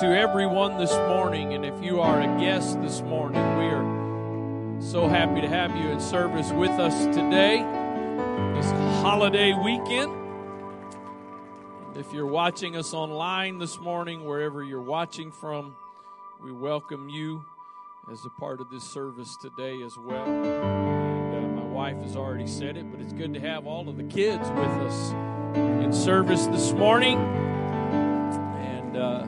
[0.00, 1.54] to everyone this morning.
[1.54, 5.88] And if you are a guest this morning, we are so happy to have you
[5.88, 7.64] in service with us today,
[8.54, 8.70] this
[9.02, 10.12] holiday weekend.
[11.88, 15.74] And if you're watching us online this morning, wherever you're watching from,
[16.44, 17.44] we welcome you
[18.12, 20.28] as a part of this service today as well.
[20.28, 23.96] And uh, my wife has already said it, but it's good to have all of
[23.96, 25.10] the kids with us
[25.56, 27.18] in service this morning.
[27.18, 29.26] And uh,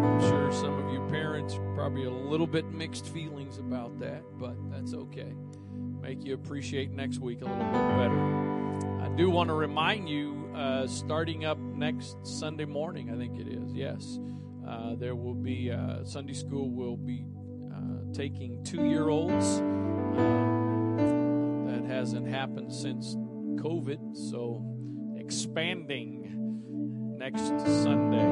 [0.00, 4.54] I'm sure some of you parents probably a little bit mixed feelings about that, but
[4.70, 5.34] that's okay.
[6.00, 9.02] Make you appreciate next week a little bit better.
[9.02, 13.48] I do want to remind you, uh, starting up next Sunday morning, I think it
[13.48, 14.18] is, yes,
[14.66, 17.26] uh, there will be, uh, Sunday school will be
[17.72, 19.60] uh, taking two year olds.
[19.60, 23.16] Uh, that hasn't happened since
[23.56, 24.64] COVID, so
[25.16, 26.19] expanding
[27.20, 27.46] next
[27.82, 28.24] Sunday.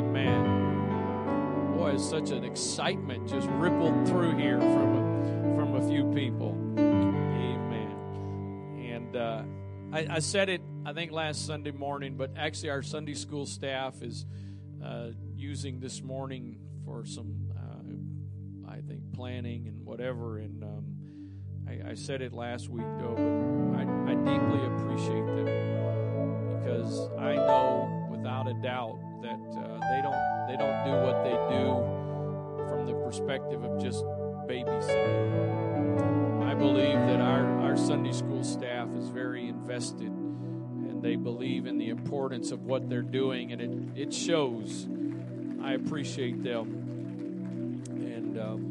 [0.00, 1.76] Amen.
[1.76, 6.56] Boy, it's such an excitement just rippled through here from a, from a few people.
[6.76, 7.94] Amen.
[8.84, 9.42] And uh,
[9.92, 14.02] I, I said it, I think, last Sunday morning, but actually, our Sunday school staff
[14.02, 14.26] is
[14.84, 20.38] uh, using this morning for some, uh, I think, planning and whatever.
[20.38, 20.96] And um,
[21.68, 25.97] I, I, said it last week, though, but I, I deeply appreciate them
[26.60, 31.36] because I know without a doubt that uh, they don't they don't do what they
[31.54, 31.64] do
[32.68, 34.04] from the perspective of just
[34.48, 36.48] babysitting.
[36.48, 41.76] I believe that our, our Sunday school staff is very invested and they believe in
[41.78, 43.60] the importance of what they're doing and
[43.96, 44.88] it, it shows.
[45.62, 47.82] I appreciate them.
[47.88, 48.67] And um,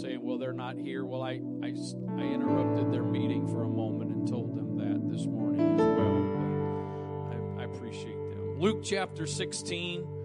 [0.00, 1.04] saying, well, they're not here.
[1.04, 1.74] Well, I, I,
[2.16, 7.26] I interrupted their meeting for a moment and told them that this morning as well.
[7.28, 8.60] But I, I appreciate them.
[8.60, 10.15] Luke chapter 16.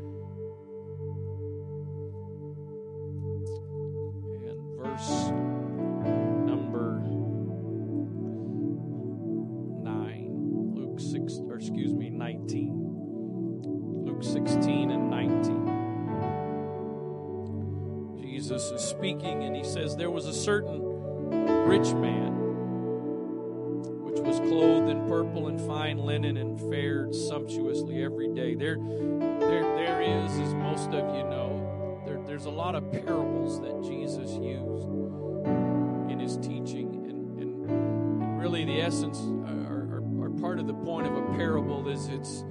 [42.02, 42.46] Is it's,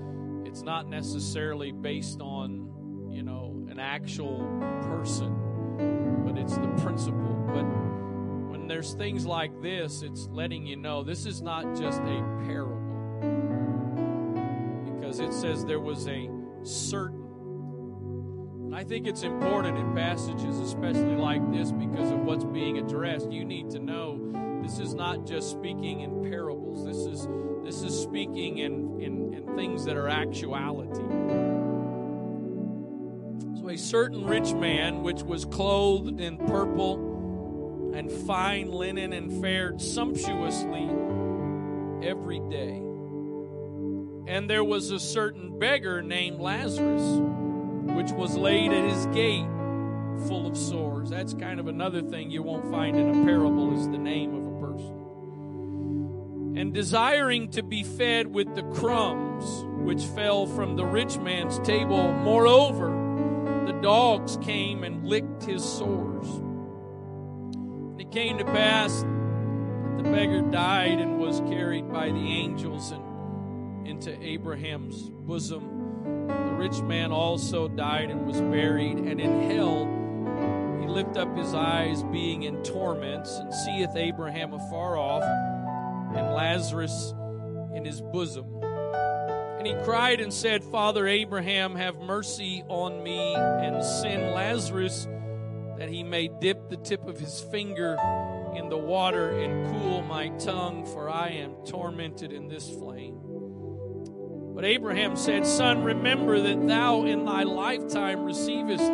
[0.45, 4.39] it's not necessarily based on, you know, an actual
[4.83, 5.51] person
[6.31, 7.45] but it's the principle.
[7.47, 7.65] But
[8.51, 12.79] when there's things like this, it's letting you know this is not just a parable.
[14.95, 16.31] Because it says there was a
[16.63, 17.19] certain.
[18.67, 23.33] And I think it's important in passages, especially like this, because of what's being addressed.
[23.33, 26.85] You need to know this is not just speaking in parables.
[26.85, 27.27] This is
[27.65, 31.03] this is speaking in, in, in things that are actuality.
[33.61, 39.81] So a certain rich man, which was clothed in purple and fine linen and fared
[39.81, 40.89] sumptuously
[42.03, 42.83] every day.
[44.27, 47.03] And there was a certain beggar named Lazarus,
[47.95, 49.47] which was laid at his gate
[50.29, 51.11] full of sores.
[51.11, 54.47] That's kind of another thing you won't find in a parable is the name of
[54.47, 55.00] a person.
[56.57, 62.13] And desiring to be fed with the crumbs which fell from the rich man's table,
[62.13, 62.89] moreover,
[63.67, 66.29] the dogs came and licked his sores.
[66.29, 72.91] And it came to pass that the beggar died and was carried by the angels
[72.91, 76.27] and into Abraham's bosom.
[76.29, 79.87] The rich man also died and was buried, and in hell
[80.81, 85.23] he lift up his eyes, being in torments, and seeth Abraham afar off,
[86.15, 87.15] and Lazarus
[87.75, 88.47] in his bosom.
[89.59, 95.07] And he cried and said, Father Abraham, have mercy on me, and send Lazarus
[95.79, 97.97] that he may dip the tip of his finger
[98.57, 103.21] in the water and cool my tongue, for I am tormented in this flame.
[104.55, 108.91] But Abraham said, Son, remember that thou in thy lifetime receivest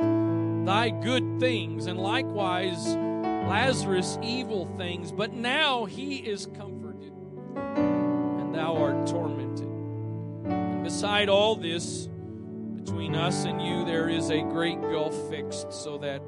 [0.67, 6.76] thy good things, and likewise Lazarus evil things, but now he is comforted,
[7.57, 9.69] and thou art tormented.
[10.47, 12.09] And beside all this,
[12.75, 16.23] between us and you, there is a great gulf fixed, so that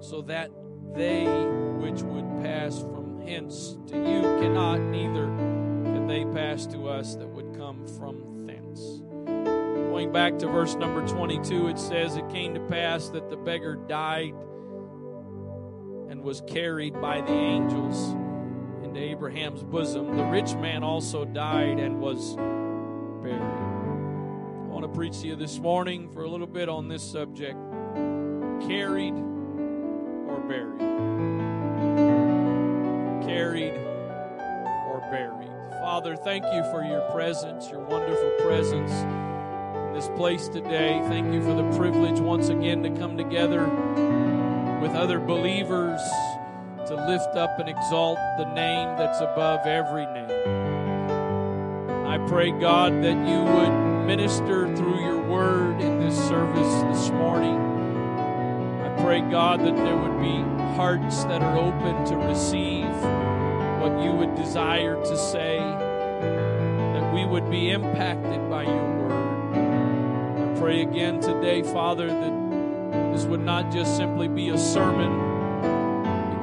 [0.00, 0.50] so that
[0.94, 7.16] they which would pass from hence to you cannot, neither can they pass to us
[7.16, 9.02] that would come from thence.
[9.26, 13.76] Going back to verse number 22, it says, It came to pass that the beggar
[13.76, 14.34] died
[16.10, 18.14] and was carried by the angels
[18.94, 20.16] into Abraham's bosom.
[20.16, 22.36] The rich man also died and was
[23.22, 23.40] buried.
[23.40, 27.58] I want to preach to you this morning for a little bit on this subject
[28.68, 29.14] carried
[30.28, 30.78] or buried.
[33.26, 33.74] Carried
[34.88, 35.50] or buried.
[35.80, 41.00] Father, thank you for your presence, your wonderful presence in this place today.
[41.08, 43.66] Thank you for the privilege once again to come together
[44.80, 46.00] with other believers
[46.86, 50.30] to lift up and exalt the name that's above every name.
[52.06, 57.56] I pray, God, that you would minister through your word in this service this morning.
[57.56, 60.42] I pray, God, that there would be
[60.76, 62.92] hearts that are open to receive
[63.80, 69.56] what you would desire to say, that we would be impacted by your word.
[70.38, 75.33] I pray again today, Father, that this would not just simply be a sermon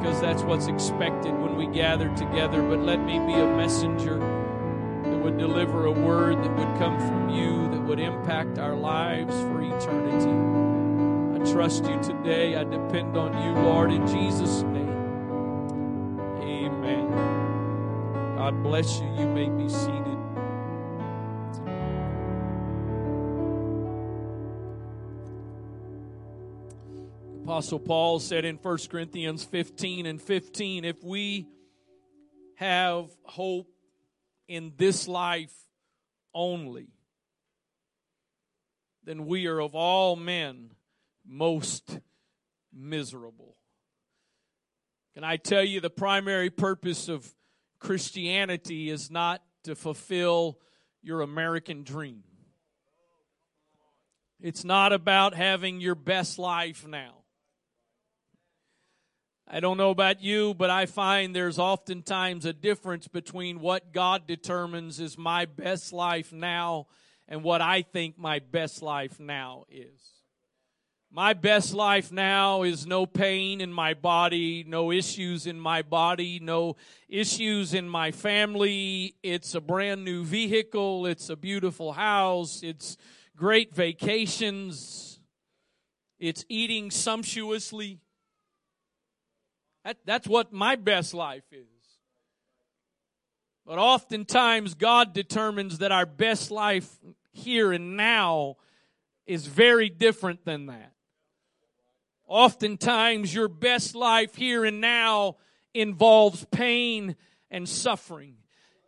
[0.02, 2.64] because that's what's expected when we gather together.
[2.64, 7.30] But let me be a messenger that would deliver a word that would come from
[7.30, 10.32] you, that would impact our lives for eternity.
[11.40, 12.56] I trust you today.
[12.56, 14.90] I depend on you, Lord, in Jesus' name.
[16.42, 17.12] Amen.
[18.38, 19.08] God bless you.
[19.20, 20.01] You may be seated.
[27.52, 31.50] Apostle Paul said in 1 Corinthians 15 and 15 if we
[32.56, 33.68] have hope
[34.48, 35.54] in this life
[36.34, 36.88] only,
[39.04, 40.72] then we are of all men
[41.28, 42.00] most
[42.74, 43.58] miserable.
[45.14, 47.30] Can I tell you the primary purpose of
[47.80, 50.58] Christianity is not to fulfill
[51.02, 52.24] your American dream?
[54.40, 57.21] It's not about having your best life now.
[59.54, 64.26] I don't know about you, but I find there's oftentimes a difference between what God
[64.26, 66.88] determines is my best life now
[67.28, 70.00] and what I think my best life now is.
[71.12, 76.40] My best life now is no pain in my body, no issues in my body,
[76.42, 76.78] no
[77.10, 79.16] issues in my family.
[79.22, 81.06] It's a brand new vehicle.
[81.06, 82.64] It's a beautiful house.
[82.64, 82.96] It's
[83.36, 85.20] great vacations.
[86.20, 88.00] It's eating sumptuously.
[89.84, 91.66] That, that's what my best life is.
[93.66, 96.90] But oftentimes, God determines that our best life
[97.32, 98.58] here and now
[99.26, 100.92] is very different than that.
[102.28, 105.38] Oftentimes, your best life here and now
[105.74, 107.16] involves pain
[107.50, 108.36] and suffering.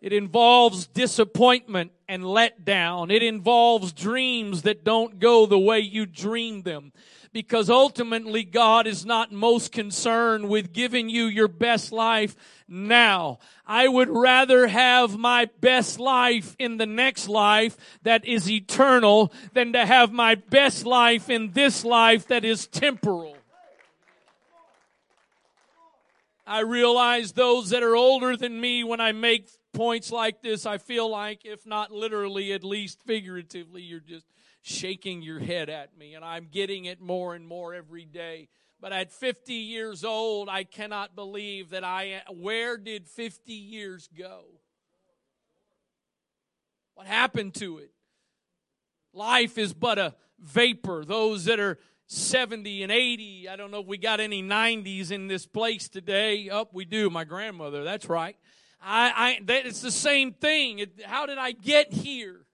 [0.03, 3.09] It involves disappointment and letdown.
[3.09, 6.91] It involves dreams that don't go the way you dreamed them
[7.31, 12.35] because ultimately God is not most concerned with giving you your best life
[12.67, 13.39] now.
[13.65, 19.71] I would rather have my best life in the next life that is eternal than
[19.71, 23.37] to have my best life in this life that is temporal.
[26.45, 30.77] I realize those that are older than me, when I make points like this, I
[30.77, 34.25] feel like, if not literally, at least figuratively, you're just
[34.61, 38.47] shaking your head at me, and I'm getting it more and more every day.
[38.79, 44.43] But at 50 years old, I cannot believe that I, where did 50 years go?
[46.95, 47.91] What happened to it?
[49.13, 51.05] Life is but a vapor.
[51.05, 51.77] Those that are
[52.07, 56.49] 70 and 80, I don't know if we got any 90s in this place today.
[56.49, 57.09] Up, oh, we do.
[57.09, 58.35] My grandmother, that's right.
[58.83, 60.79] I, I, that, it's the same thing.
[60.79, 62.45] It, how did I get here?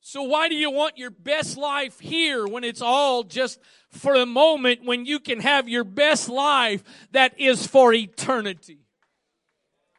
[0.00, 4.24] So why do you want your best life here when it's all just for a
[4.24, 8.78] moment when you can have your best life that is for eternity?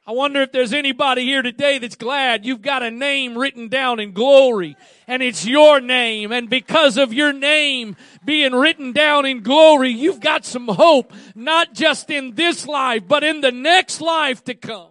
[0.09, 3.99] I wonder if there's anybody here today that's glad you've got a name written down
[3.99, 4.75] in glory
[5.05, 6.31] and it's your name.
[6.31, 11.75] And because of your name being written down in glory, you've got some hope, not
[11.75, 14.89] just in this life, but in the next life to come.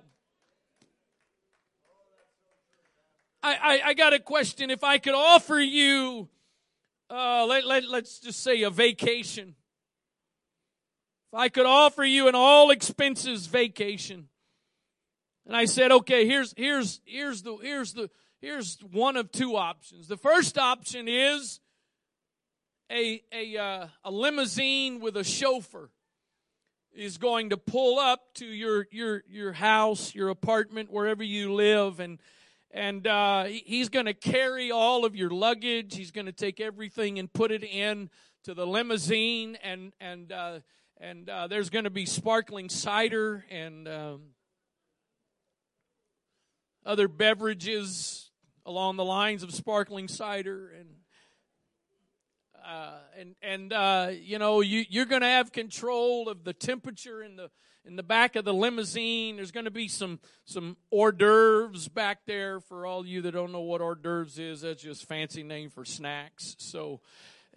[3.42, 4.70] I, I, I got a question.
[4.70, 6.28] If I could offer you,
[7.10, 9.56] uh, let, let, let's just say a vacation.
[11.32, 14.28] If I could offer you an all expenses vacation.
[15.48, 20.06] And I said, okay, here's, here's, here's the, here's the, here's one of two options.
[20.06, 21.58] The first option is
[22.92, 25.90] a, a, uh, a limousine with a chauffeur
[26.94, 32.00] is going to pull up to your your your house, your apartment, wherever you live,
[32.00, 32.18] and
[32.72, 35.94] and uh, he's going to carry all of your luggage.
[35.94, 38.10] He's going to take everything and put it in
[38.44, 40.58] to the limousine, and and uh,
[41.00, 44.22] and uh, there's going to be sparkling cider and um,
[46.88, 48.30] other beverages
[48.64, 50.88] along the lines of sparkling cider and
[52.66, 57.22] uh, and and uh, you know you you're going to have control of the temperature
[57.22, 57.50] in the
[57.84, 59.36] in the back of the limousine.
[59.36, 63.52] There's going to be some some hors d'oeuvres back there for all you that don't
[63.52, 64.62] know what hors d'oeuvres is.
[64.62, 66.56] That's just fancy name for snacks.
[66.58, 67.00] So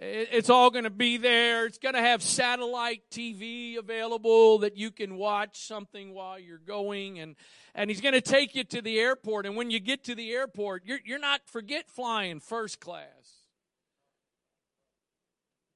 [0.04, 1.68] it's all going to be there.
[1.68, 7.20] It's going to have satellite TV available that you can watch something while you're going,
[7.20, 7.36] and
[7.76, 9.46] and he's going to take you to the airport.
[9.46, 13.06] And when you get to the airport, you're you're not forget flying first class.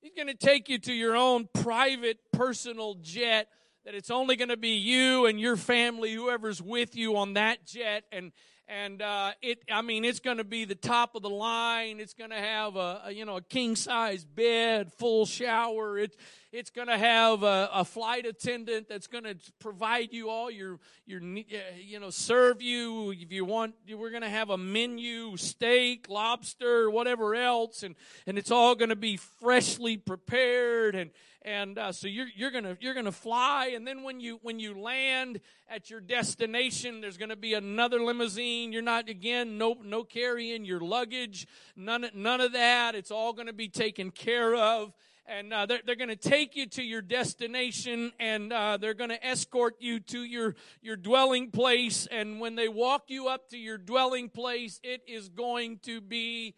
[0.01, 3.47] He's going to take you to your own private personal jet
[3.85, 7.65] that it's only going to be you and your family, whoever's with you on that
[7.65, 8.03] jet.
[8.11, 8.31] And,
[8.67, 11.99] and, uh, it, I mean, it's going to be the top of the line.
[11.99, 15.99] It's going to have a, a, you know, a king size bed, full shower.
[15.99, 16.15] It,
[16.51, 20.79] it's going to have a, a, flight attendant that's going to provide you all your
[21.05, 23.75] your you know serve you if you want.
[23.89, 27.95] We're going to have a menu, steak, lobster, whatever else, and
[28.25, 31.11] and it's all going to be freshly prepared and
[31.45, 34.77] and uh, so you're you're gonna you're gonna fly, and then when you when you
[34.77, 38.73] land at your destination, there's gonna be another limousine.
[38.73, 42.95] You're not again no no carrying your luggage, none none of that.
[42.95, 44.91] It's all gonna be taken care of.
[45.27, 49.09] And uh, they're, they're going to take you to your destination and uh, they're going
[49.09, 52.07] to escort you to your, your dwelling place.
[52.11, 56.53] And when they walk you up to your dwelling place it is going to be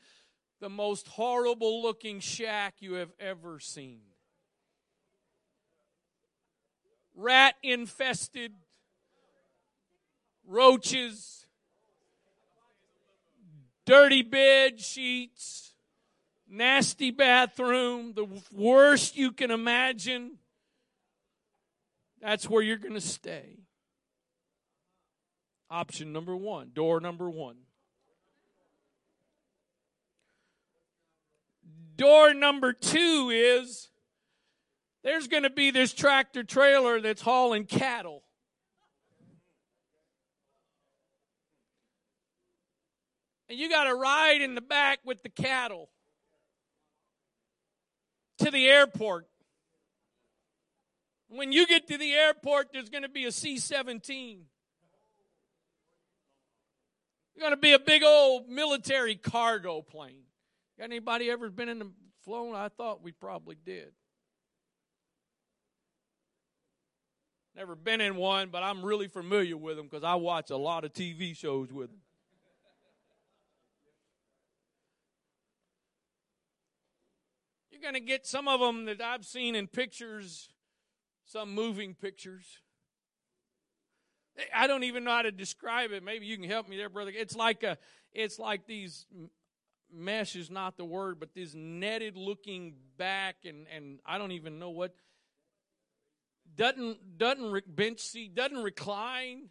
[0.59, 4.01] the most horrible looking shack you have ever seen
[7.17, 8.53] rat infested
[10.45, 11.45] roaches
[13.85, 15.67] dirty bed sheets
[16.49, 20.37] nasty bathroom, the worst you can imagine,
[22.21, 23.59] that's where you're going to stay.
[25.69, 27.57] Option number one, door number one.
[31.97, 33.89] Door number two is
[35.07, 38.23] there's going to be this tractor trailer that's hauling cattle.
[43.47, 45.87] And you got to ride in the back with the cattle
[48.39, 49.27] to the airport.
[51.29, 54.41] When you get to the airport, there's going to be a C 17.
[57.33, 60.23] There's going to be a big old military cargo plane.
[60.77, 61.91] Got anybody ever been in the
[62.25, 62.55] flown?
[62.55, 63.93] I thought we probably did.
[67.57, 70.85] Never been in one, but I'm really familiar with them because I watch a lot
[70.85, 72.01] of TV shows with them.
[77.71, 80.49] You're going to get some of them that I've seen in pictures,
[81.25, 82.59] some moving pictures.
[84.55, 86.03] I don't even know how to describe it.
[86.03, 87.11] Maybe you can help me there, brother.
[87.11, 87.79] It's like a,
[88.13, 89.07] it's like these
[89.91, 94.59] mesh is not the word, but this netted looking back, and and I don't even
[94.59, 94.93] know what
[96.57, 99.49] doesn't doesn't bench seat doesn't recline.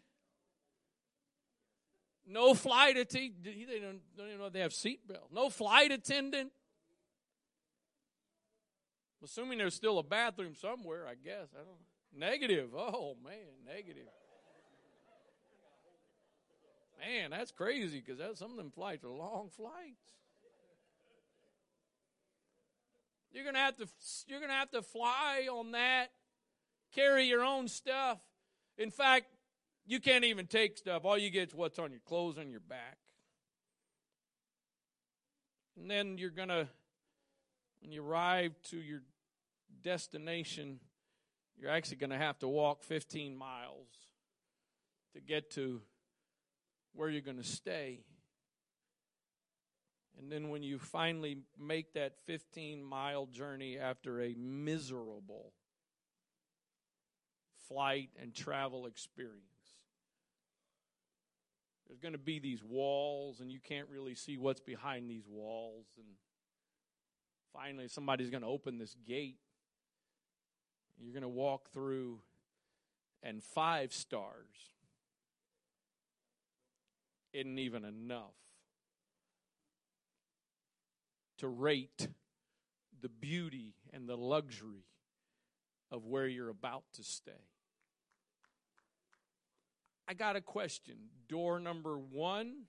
[2.27, 3.43] No flight attendant.
[3.43, 5.31] They don't, don't even know they have seatbelt.
[5.31, 6.51] No flight attendant.
[9.21, 11.47] I'm Assuming there's still a bathroom somewhere, I guess.
[11.55, 12.19] I don't.
[12.19, 12.69] Negative.
[12.75, 13.35] Oh man,
[13.65, 14.07] negative.
[16.99, 20.17] Man, that's crazy because some of them flights are long flights.
[23.31, 23.87] You're gonna have to
[24.27, 26.07] you're gonna have to fly on that,
[26.97, 28.19] carry your own stuff.
[28.77, 29.27] In fact,
[29.85, 31.05] you can't even take stuff.
[31.05, 32.97] All you get is what's on your clothes on your back.
[35.77, 36.67] And then you're gonna
[37.81, 39.01] when you arrive to your
[39.83, 40.79] destination,
[41.57, 43.87] you're actually going to have to walk 15 miles
[45.13, 45.81] to get to
[46.93, 48.01] where you're going to stay.
[50.17, 55.53] And then when you finally make that 15 mile journey after a miserable
[57.67, 59.43] flight and travel experience,
[61.87, 65.85] there's going to be these walls, and you can't really see what's behind these walls.
[65.97, 66.07] And
[67.53, 69.37] finally, somebody's going to open this gate
[70.99, 72.19] you're going to walk through,
[73.21, 74.73] and five stars
[77.33, 78.33] isn't even enough
[81.37, 82.07] to rate
[82.99, 84.85] the beauty and the luxury
[85.91, 87.31] of where you're about to stay.
[90.07, 90.95] I got a question.
[91.27, 92.63] Door number one,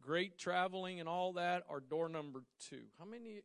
[0.00, 2.82] great traveling and all that, or door number two?
[2.98, 3.42] How many?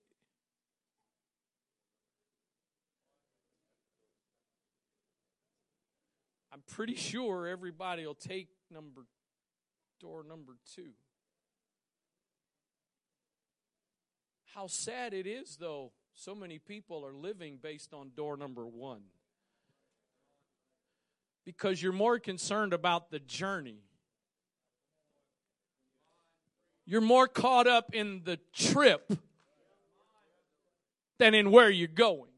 [6.54, 9.06] I'm pretty sure everybody will take number
[10.00, 10.92] door number two.
[14.54, 19.02] How sad it is, though, so many people are living based on door number one.
[21.46, 23.80] Because you're more concerned about the journey.
[26.86, 29.12] You're more caught up in the trip
[31.18, 32.32] than in where you're going.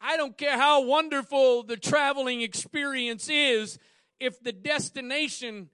[0.00, 3.78] I don't care how wonderful the traveling experience is,
[4.18, 5.68] if the destination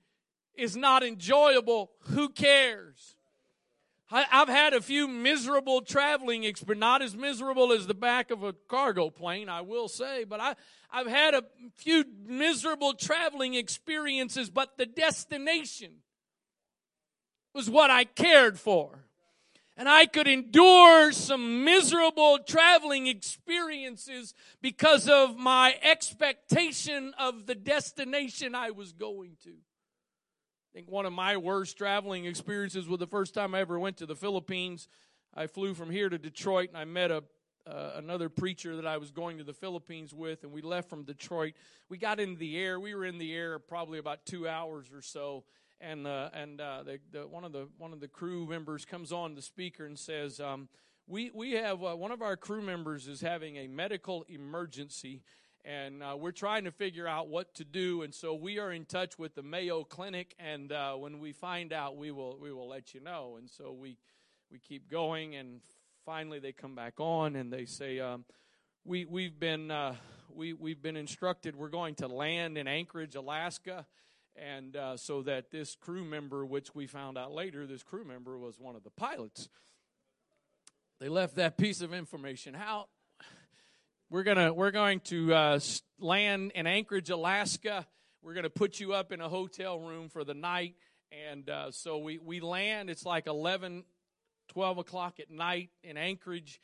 [0.54, 3.16] is not enjoyable, who cares?
[4.10, 8.42] I, have had a few miserable traveling experiences, not as miserable as the back of
[8.42, 10.54] a cargo plane, I will say, but I,
[10.90, 15.96] I've had a few miserable traveling experiences, but the destination
[17.54, 19.04] was what I cared for.
[19.76, 28.56] And I could endure some miserable traveling experiences because of my expectation of the destination
[28.56, 29.52] I was going to.
[30.72, 33.96] I think one of my worst traveling experiences was the first time I ever went
[33.98, 34.88] to the Philippines.
[35.34, 37.24] I flew from here to Detroit and I met a
[37.68, 41.04] uh, another preacher that I was going to the Philippines with, and we left from
[41.04, 41.52] Detroit.
[41.88, 42.80] We got into the air.
[42.80, 45.44] We were in the air probably about two hours or so,
[45.80, 49.12] and uh, and uh, the, the, one of the one of the crew members comes
[49.12, 50.68] on the speaker and says, um,
[51.06, 55.22] "We we have uh, one of our crew members is having a medical emergency."
[55.64, 58.84] And uh, we're trying to figure out what to do, and so we are in
[58.84, 60.34] touch with the Mayo Clinic.
[60.38, 63.36] And uh, when we find out, we will we will let you know.
[63.38, 63.98] And so we
[64.50, 65.60] we keep going, and
[66.06, 68.24] finally they come back on, and they say, um,
[68.84, 69.96] "We we've been uh,
[70.32, 73.86] we we've been instructed we're going to land in Anchorage, Alaska."
[74.40, 78.38] and uh, so that this crew member, which we found out later, this crew member
[78.38, 79.48] was one of the pilots.
[81.00, 82.88] They left that piece of information out.
[84.10, 85.60] We're gonna we're going to uh,
[85.98, 87.86] land in Anchorage, Alaska.
[88.22, 90.76] We're gonna put you up in a hotel room for the night,
[91.12, 92.88] and uh, so we we land.
[92.88, 93.84] It's like 11,
[94.48, 96.58] 12 o'clock at night in Anchorage.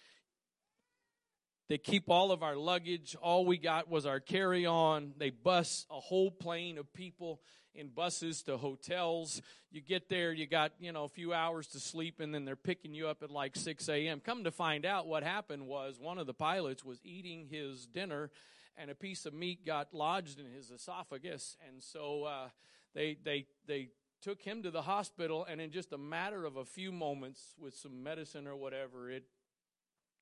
[1.68, 3.14] They keep all of our luggage.
[3.20, 5.12] All we got was our carry on.
[5.18, 7.42] They bus a whole plane of people
[7.74, 9.42] in buses to hotels.
[9.70, 12.56] You get there, you got, you know, a few hours to sleep, and then they're
[12.56, 14.20] picking you up at like 6 a.m.
[14.20, 18.30] Come to find out, what happened was one of the pilots was eating his dinner,
[18.76, 21.56] and a piece of meat got lodged in his esophagus.
[21.68, 22.48] And so uh,
[22.94, 23.88] they, they, they
[24.22, 27.74] took him to the hospital, and in just a matter of a few moments, with
[27.74, 29.24] some medicine or whatever, it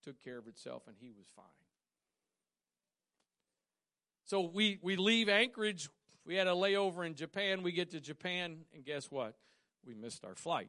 [0.03, 1.45] took care of itself, and he was fine.
[4.25, 5.89] So we, we leave Anchorage
[6.25, 7.63] we had a layover in Japan.
[7.63, 9.35] We get to Japan, and guess what?
[9.85, 10.69] We missed our flight.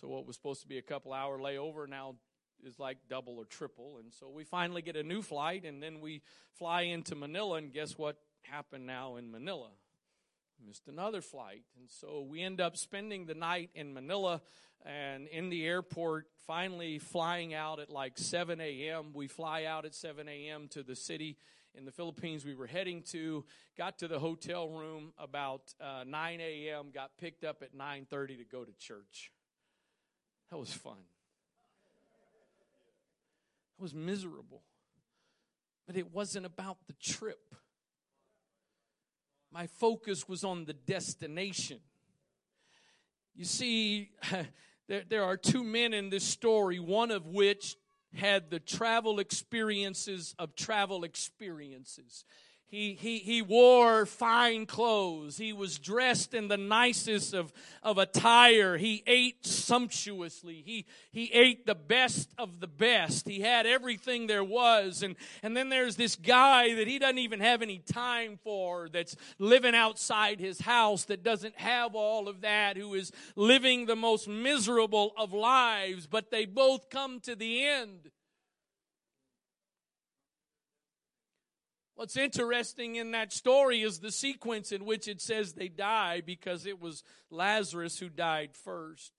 [0.00, 2.14] So what was supposed to be a couple hour layover now
[2.64, 3.98] is like double or triple.
[3.98, 7.72] And so we finally get a new flight, and then we fly into Manila, and
[7.72, 9.70] guess what happened now in Manila?
[10.66, 11.62] Missed another flight.
[11.78, 14.42] And so we end up spending the night in Manila
[14.84, 19.12] and in the airport, finally flying out at like 7 a.m.
[19.14, 20.68] We fly out at 7 a.m.
[20.68, 21.36] to the city
[21.74, 23.44] in the Philippines we were heading to.
[23.76, 26.90] Got to the hotel room about uh, 9 a.m.
[26.92, 29.30] Got picked up at 9:30 to go to church.
[30.50, 30.98] That was fun.
[33.78, 34.62] It was miserable,
[35.86, 37.54] but it wasn't about the trip.
[39.52, 41.80] My focus was on the destination.
[43.34, 44.10] You see,
[44.88, 47.76] there, there are two men in this story, one of which
[48.14, 52.24] had the travel experiences of travel experiences.
[52.70, 55.36] He, he, he wore fine clothes.
[55.36, 57.52] He was dressed in the nicest of,
[57.82, 58.76] of attire.
[58.76, 60.62] He ate sumptuously.
[60.64, 63.26] He, he ate the best of the best.
[63.26, 65.02] He had everything there was.
[65.02, 69.16] And, and then there's this guy that he doesn't even have any time for that's
[69.40, 74.28] living outside his house that doesn't have all of that, who is living the most
[74.28, 78.10] miserable of lives, but they both come to the end.
[82.00, 86.64] What's interesting in that story is the sequence in which it says they die because
[86.64, 89.12] it was Lazarus who died first.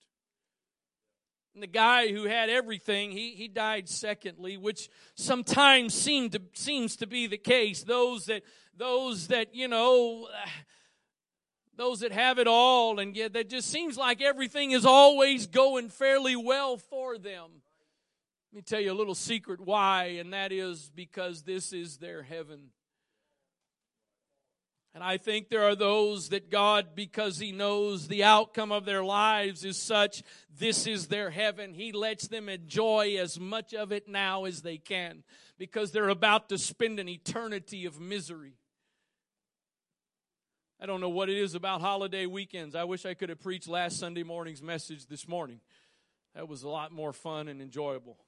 [1.54, 6.96] And the guy who had everything, he, he died secondly, which sometimes seem to, seems
[6.96, 7.84] to be the case.
[7.84, 8.42] Those that,
[8.76, 10.26] those that, you know,
[11.76, 15.88] those that have it all and yet that just seems like everything is always going
[15.88, 17.62] fairly well for them.
[18.52, 22.22] Let me tell you a little secret why, and that is because this is their
[22.22, 22.68] heaven.
[24.94, 29.02] And I think there are those that God, because He knows the outcome of their
[29.02, 30.22] lives is such,
[30.54, 31.72] this is their heaven.
[31.72, 35.24] He lets them enjoy as much of it now as they can
[35.56, 38.58] because they're about to spend an eternity of misery.
[40.78, 42.74] I don't know what it is about holiday weekends.
[42.74, 45.60] I wish I could have preached last Sunday morning's message this morning.
[46.34, 48.18] That was a lot more fun and enjoyable.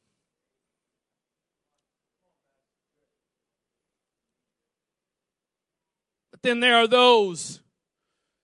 [6.45, 7.61] Then there are those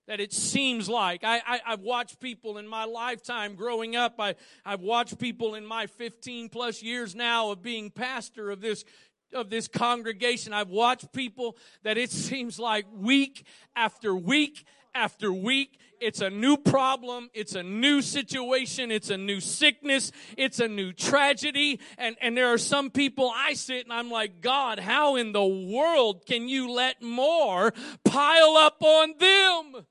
[0.09, 1.23] that it seems like.
[1.23, 4.15] I, I, have watched people in my lifetime growing up.
[4.19, 4.35] I,
[4.67, 8.85] I've watched people in my 15 plus years now of being pastor of this
[9.33, 10.53] of this congregation.
[10.53, 15.79] I've watched people that it seems like week after week after week.
[16.01, 17.29] It's a new problem.
[17.35, 18.91] It's a new situation.
[18.91, 20.13] It's a new sickness.
[20.37, 21.81] It's a new tragedy.
[21.99, 25.45] And, and there are some people I sit and I'm like, God, how in the
[25.45, 27.75] world can you let more
[28.05, 29.87] pile up on them?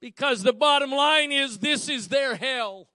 [0.00, 2.88] Because the bottom line is this is their hell.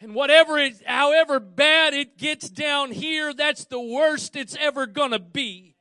[0.00, 5.18] And whatever it, however bad it gets down here, that's the worst it's ever gonna
[5.18, 5.71] be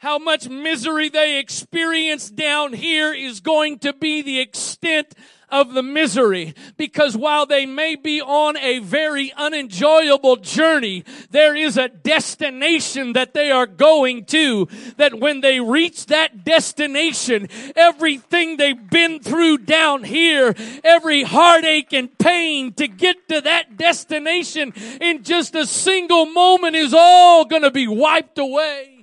[0.00, 5.14] how much misery they experience down here is going to be the extent
[5.50, 6.54] of the misery.
[6.78, 13.34] Because while they may be on a very unenjoyable journey, there is a destination that
[13.34, 14.68] they are going to.
[14.96, 22.16] That when they reach that destination, everything they've been through down here, every heartache and
[22.18, 27.70] pain to get to that destination in just a single moment is all going to
[27.70, 28.99] be wiped away.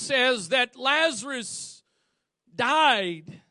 [0.00, 1.82] Says that Lazarus
[2.54, 3.42] died.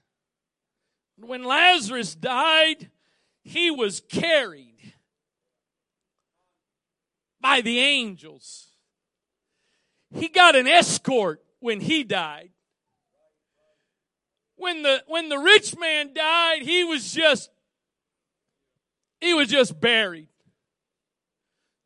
[1.17, 2.89] When Lazarus died,
[3.43, 4.93] he was carried
[7.41, 8.67] by the angels.
[10.11, 12.51] He got an escort when he died.
[14.55, 17.49] When the when the rich man died, he was just
[19.21, 20.27] he was just buried.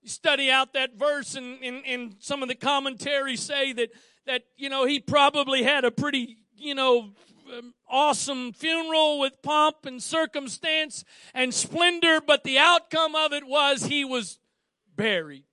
[0.01, 3.89] You study out that verse and, and, and some of the commentaries say that
[4.25, 7.11] that, you know, he probably had a pretty, you know,
[7.57, 13.83] um, awesome funeral with pomp and circumstance and splendor, but the outcome of it was
[13.83, 14.39] he was
[14.95, 15.43] buried.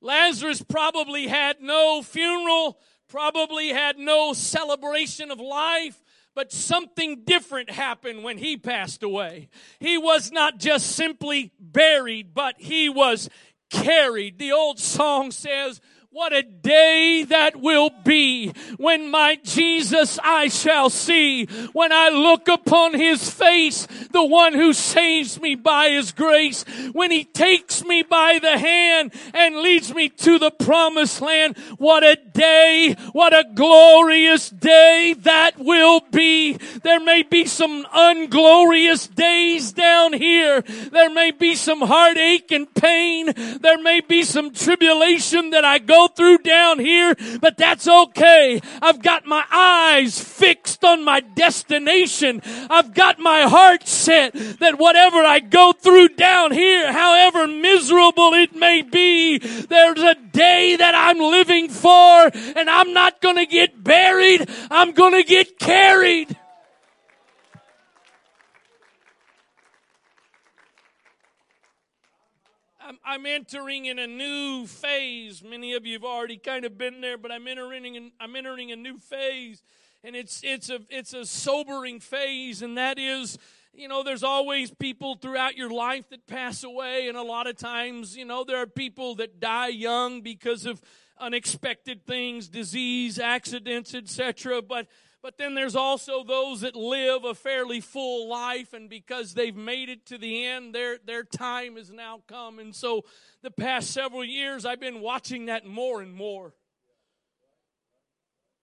[0.00, 6.02] Lazarus probably had no funeral, probably had no celebration of life,
[6.34, 9.48] but something different happened when he passed away.
[9.80, 13.28] He was not just simply buried, but he was
[13.70, 14.38] carried.
[14.38, 15.80] The old song says,
[16.18, 21.44] what a day that will be when my Jesus I shall see.
[21.72, 26.64] When I look upon his face, the one who saves me by his grace.
[26.90, 31.56] When he takes me by the hand and leads me to the promised land.
[31.76, 36.54] What a day, what a glorious day that will be.
[36.82, 40.62] There may be some unglorious days down here.
[40.62, 43.32] There may be some heartache and pain.
[43.60, 48.60] There may be some tribulation that I go through down here, but that's okay.
[48.82, 52.42] I've got my eyes fixed on my destination.
[52.70, 58.54] I've got my heart set that whatever I go through down here, however miserable it
[58.54, 64.48] may be, there's a day that I'm living for and I'm not gonna get buried.
[64.70, 66.36] I'm gonna get carried.
[72.80, 75.42] I'm, I'm entering in a new phase.
[75.42, 78.70] Many of you have already kind of been there, but I'm entering in, I'm entering
[78.70, 79.62] a new phase,
[80.04, 83.38] and it's it's a it's a sobering phase, and that is
[83.72, 87.56] you know, there's always people throughout your life that pass away, and a lot of
[87.56, 90.82] times, you know, there are people that die young because of
[91.18, 94.60] unexpected things, disease, accidents, etc.
[94.60, 94.86] But
[95.28, 99.90] but then there's also those that live a fairly full life, and because they've made
[99.90, 102.58] it to the end, their, their time has now come.
[102.58, 103.04] And so
[103.42, 106.54] the past several years, I've been watching that more and more.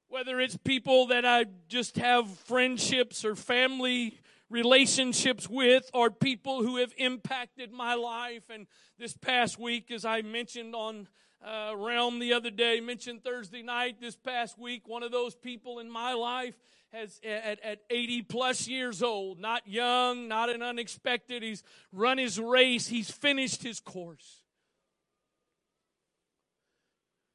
[0.08, 4.18] Whether it's people that I just have friendships or family
[4.50, 8.50] relationships with, or people who have impacted my life.
[8.50, 8.66] And
[8.98, 11.10] this past week, as I mentioned on
[11.46, 14.88] uh, realm the other day, mentioned Thursday night this past week.
[14.88, 16.56] One of those people in my life
[16.92, 21.44] has at, at 80 plus years old, not young, not an unexpected.
[21.44, 24.42] He's run his race, he's finished his course.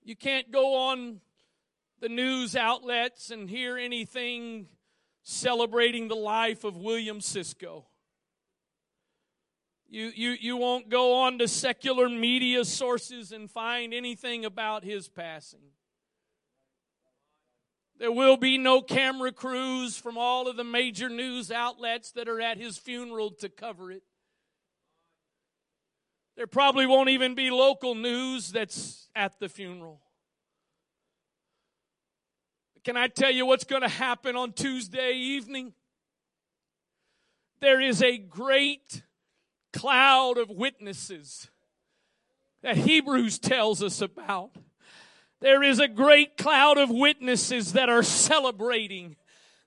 [0.02, 1.20] You can't go on
[2.00, 4.66] the news outlets and hear anything
[5.22, 7.86] celebrating the life of William Cisco.
[9.92, 15.09] You, you, you won't go on to secular media sources and find anything about his
[15.09, 15.72] passing.
[17.98, 22.40] There will be no camera crews from all of the major news outlets that are
[22.40, 24.05] at his funeral to cover it.
[26.37, 30.00] There probably won't even be local news that's at the funeral.
[32.85, 35.74] Can I tell you what's going to happen on Tuesday evening?
[37.61, 39.03] There is a great
[39.72, 41.48] cloud of witnesses
[42.62, 44.50] that Hebrews tells us about.
[45.40, 49.16] There is a great cloud of witnesses that are celebrating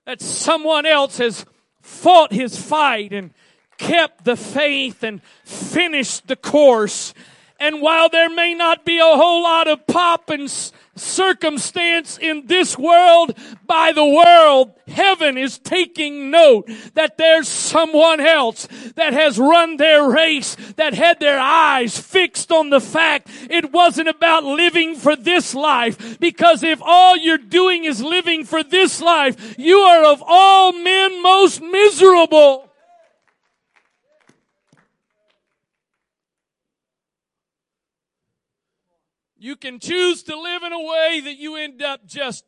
[0.06, 1.44] that someone else has
[1.82, 3.32] fought his fight and
[3.76, 7.12] kept the faith and finished the course.
[7.60, 10.50] And while there may not be a whole lot of pop and
[10.96, 13.36] circumstance in this world
[13.66, 20.08] by the world, heaven is taking note that there's someone else that has run their
[20.08, 25.54] race, that had their eyes fixed on the fact it wasn't about living for this
[25.54, 26.18] life.
[26.20, 31.22] Because if all you're doing is living for this life, you are of all men
[31.22, 32.73] most miserable.
[39.44, 42.46] You can choose to live in a way that you end up just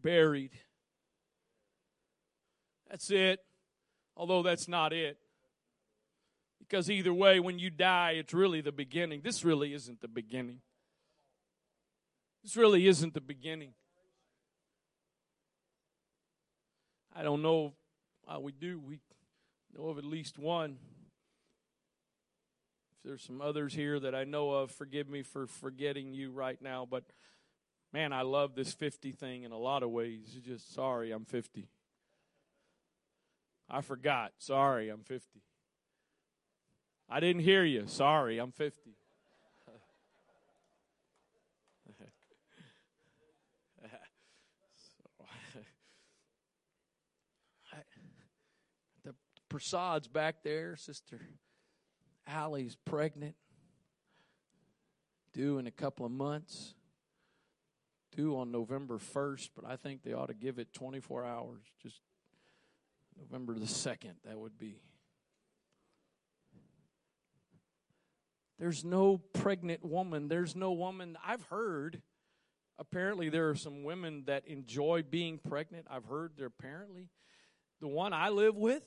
[0.00, 0.52] buried.
[2.88, 3.40] That's it.
[4.16, 5.18] Although that's not it.
[6.60, 9.22] Because either way, when you die, it's really the beginning.
[9.24, 10.60] This really isn't the beginning.
[12.44, 13.72] This really isn't the beginning.
[17.12, 17.74] I don't know
[18.24, 18.78] how we do.
[18.78, 19.00] We
[19.76, 20.76] know of at least one
[23.08, 24.70] there's some others here that I know of.
[24.70, 27.04] Forgive me for forgetting you right now, but
[27.90, 30.36] man, I love this 50 thing in a lot of ways.
[30.44, 31.70] just sorry, I'm 50.
[33.70, 34.32] I forgot.
[34.36, 35.40] Sorry, I'm 50.
[37.08, 37.86] I didn't hear you.
[37.86, 38.90] Sorry, I'm 50.
[49.02, 49.14] the
[49.48, 51.22] Prasad's back there, Sister
[52.28, 53.34] Allie's pregnant,
[55.32, 56.74] due in a couple of months,
[58.14, 61.62] due on November 1st, but I think they ought to give it 24 hours.
[61.82, 62.00] Just
[63.18, 64.80] November the 2nd, that would be.
[68.58, 70.28] There's no pregnant woman.
[70.28, 71.16] There's no woman.
[71.24, 72.02] I've heard,
[72.78, 75.86] apparently, there are some women that enjoy being pregnant.
[75.88, 77.08] I've heard there apparently.
[77.80, 78.82] The one I live with,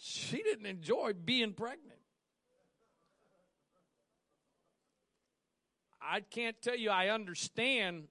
[0.00, 1.98] she didn't enjoy being pregnant.
[6.00, 8.04] I can't tell you I understand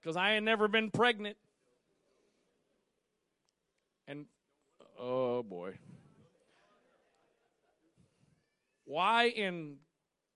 [0.00, 1.36] because I ain't never been pregnant.
[4.08, 4.24] And
[4.98, 5.74] oh boy.
[8.86, 9.76] Why in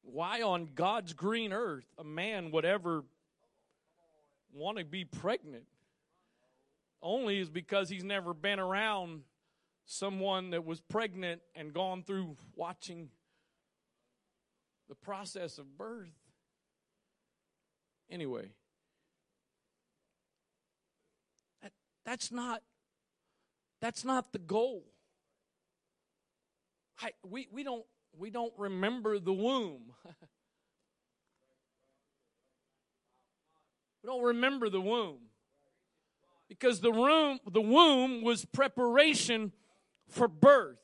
[0.03, 3.05] why on God's green earth a man would ever
[4.53, 5.65] want to be pregnant?
[7.03, 9.23] Only is because he's never been around
[9.91, 13.09] someone that was pregnant and gone through watching
[14.89, 16.15] the process of birth.
[18.09, 18.51] Anyway,
[21.61, 21.73] that,
[22.07, 22.63] that's not
[23.81, 24.85] that's not the goal.
[27.01, 27.85] I, we, we don't
[28.17, 29.93] we don't remember the womb.
[34.05, 35.19] we don't remember the womb
[36.49, 39.53] because the room the womb was preparation
[40.11, 40.79] for birth.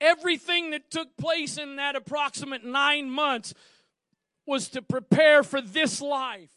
[0.00, 3.52] Everything that took place in that approximate nine months
[4.46, 6.50] was to prepare for this life.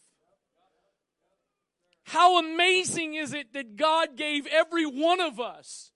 [2.04, 5.92] How amazing is it that God gave every one of us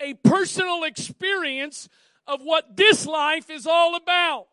[0.00, 1.88] a personal experience
[2.26, 4.48] of what this life is all about?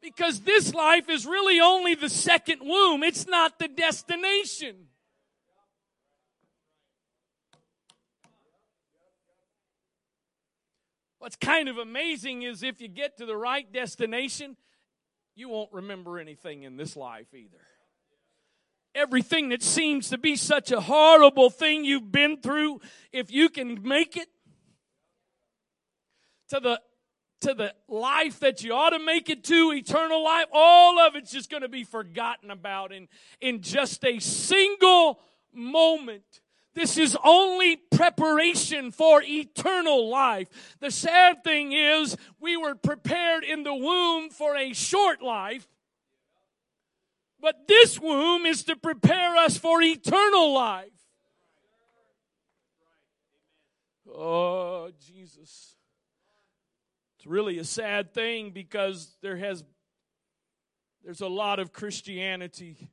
[0.00, 4.86] Because this life is really only the second womb, it's not the destination.
[11.18, 14.56] What's kind of amazing is if you get to the right destination,
[15.34, 17.58] you won't remember anything in this life either.
[18.94, 22.80] Everything that seems to be such a horrible thing you've been through,
[23.12, 24.28] if you can make it
[26.48, 26.80] to the
[27.40, 31.30] to the life that you ought to make it to, eternal life, all of it's
[31.30, 33.08] just going to be forgotten about in,
[33.40, 35.20] in just a single
[35.52, 36.40] moment.
[36.74, 40.48] This is only preparation for eternal life.
[40.80, 45.66] The sad thing is, we were prepared in the womb for a short life,
[47.40, 50.90] but this womb is to prepare us for eternal life.
[54.12, 55.77] Oh, Jesus.
[57.28, 59.62] Really a sad thing because there has
[61.04, 62.90] there's a lot of Christianity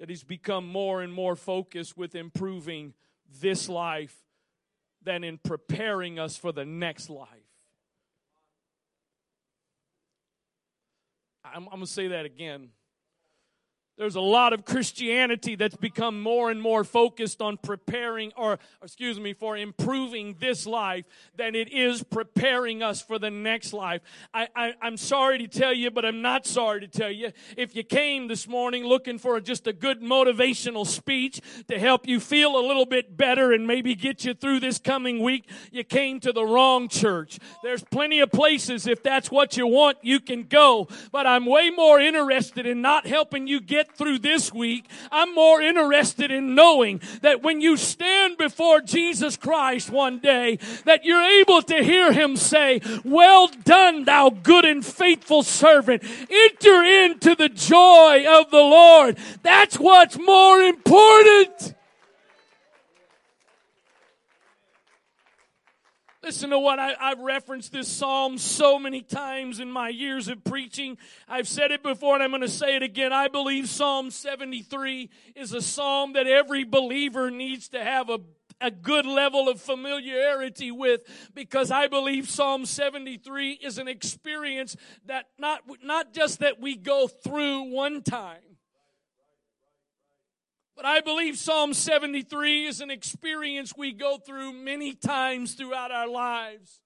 [0.00, 2.94] that has become more and more focused with improving
[3.40, 4.16] this life
[5.04, 7.28] than in preparing us for the next life.
[11.44, 12.70] I'm, I'm going to say that again.
[13.98, 19.20] There's a lot of Christianity that's become more and more focused on preparing, or excuse
[19.20, 21.04] me, for improving this life
[21.36, 24.00] than it is preparing us for the next life.
[24.32, 27.32] I, I, I'm sorry to tell you, but I'm not sorry to tell you.
[27.58, 32.20] If you came this morning looking for just a good motivational speech to help you
[32.20, 36.20] feel a little bit better and maybe get you through this coming week, you came
[36.20, 37.38] to the wrong church.
[37.62, 40.88] There's plenty of places, if that's what you want, you can go.
[41.12, 45.60] But I'm way more interested in not helping you get through this week, I'm more
[45.60, 51.62] interested in knowing that when you stand before Jesus Christ one day, that you're able
[51.62, 56.02] to hear him say, well done, thou good and faithful servant.
[56.30, 59.18] Enter into the joy of the Lord.
[59.42, 61.74] That's what's more important.
[66.22, 70.44] Listen to what I, have referenced this psalm so many times in my years of
[70.44, 70.98] preaching.
[71.26, 73.10] I've said it before and I'm going to say it again.
[73.10, 78.20] I believe Psalm 73 is a psalm that every believer needs to have a
[78.60, 81.00] a good level of familiarity with
[81.34, 87.08] because I believe Psalm 73 is an experience that not, not just that we go
[87.08, 88.49] through one time,
[90.76, 96.08] but I believe Psalm 73 is an experience we go through many times throughout our
[96.08, 96.80] lives.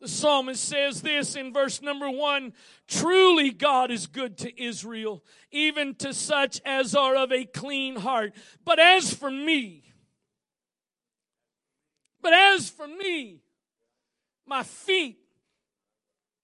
[0.00, 2.54] The psalmist says this in verse number one
[2.88, 8.34] Truly God is good to Israel, even to such as are of a clean heart.
[8.64, 9.84] But as for me,
[12.22, 13.42] but as for me,
[14.46, 15.19] my feet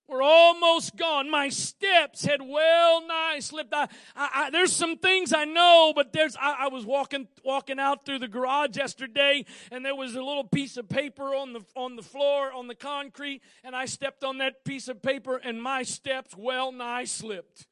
[0.09, 1.31] were almost gone.
[1.31, 3.75] My steps had well nigh slipped.
[3.75, 6.37] I, I, I, there's some things I know, but there's.
[6.41, 10.77] I, was walking walking out through the garage yesterday, and there was a little piece
[10.77, 14.65] of paper on the on the floor on the concrete, and I stepped on that
[14.65, 17.67] piece of paper, and my steps well nigh slipped.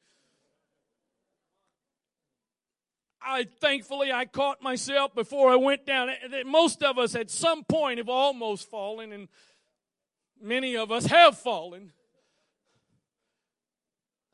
[3.21, 6.09] I thankfully I caught myself before I went down.
[6.09, 9.27] Eh, eh, most of us at some point have almost fallen, and
[10.39, 11.91] many of us have fallen.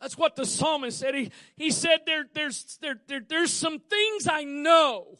[0.02, 1.14] That's what the psalmist said.
[1.14, 5.20] He, he said, there, there's, there, there, there's some things I know.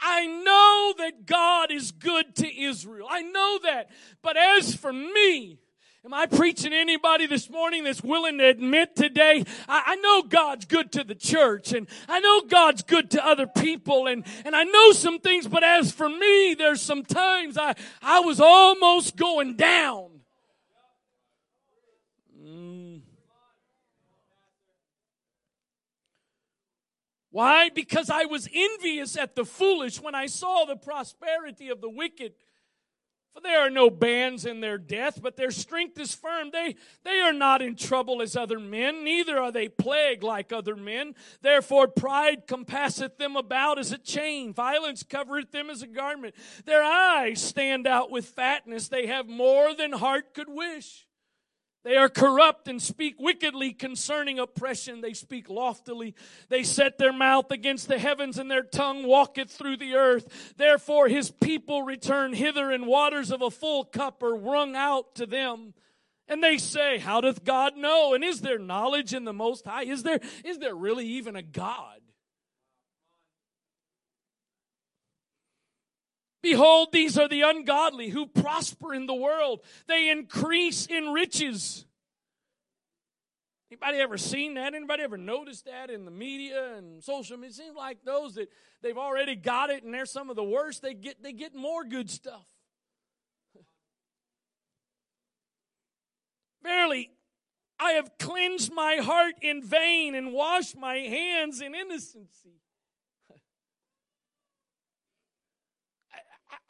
[0.00, 3.08] I know that God is good to Israel.
[3.10, 3.90] I know that.
[4.22, 5.58] But as for me,
[6.04, 10.66] am I preaching anybody this morning that's willing to admit today, I, I, know God's
[10.66, 14.64] good to the church and I know God's good to other people and, and I
[14.64, 19.56] know some things, but as for me, there's some times I, I was almost going
[19.56, 20.13] down.
[27.34, 27.68] Why?
[27.68, 32.34] Because I was envious at the foolish when I saw the prosperity of the wicked.
[33.32, 36.52] For there are no bands in their death, but their strength is firm.
[36.52, 40.76] They, they are not in trouble as other men, neither are they plagued like other
[40.76, 41.16] men.
[41.42, 46.36] Therefore, pride compasseth them about as a chain, violence covereth them as a garment.
[46.66, 51.03] Their eyes stand out with fatness, they have more than heart could wish.
[51.84, 55.02] They are corrupt and speak wickedly concerning oppression.
[55.02, 56.14] They speak loftily.
[56.48, 60.54] They set their mouth against the heavens and their tongue walketh through the earth.
[60.56, 65.26] Therefore his people return hither and waters of a full cup are wrung out to
[65.26, 65.74] them.
[66.26, 68.14] And they say, how doth God know?
[68.14, 69.84] And is there knowledge in the most high?
[69.84, 72.00] Is there, is there really even a God?
[76.44, 79.60] Behold, these are the ungodly who prosper in the world.
[79.88, 81.86] They increase in riches.
[83.70, 84.74] Anybody ever seen that?
[84.74, 87.48] Anybody ever noticed that in the media and social media?
[87.48, 88.50] It seems like those that
[88.82, 91.82] they've already got it and they're some of the worst, they get they get more
[91.82, 92.44] good stuff.
[96.62, 97.10] Verily,
[97.80, 102.60] I have cleansed my heart in vain and washed my hands in innocency.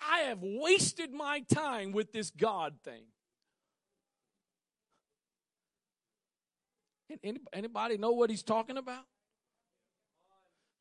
[0.07, 3.04] I have wasted my time with this God thing.
[7.52, 9.04] Anybody know what he's talking about?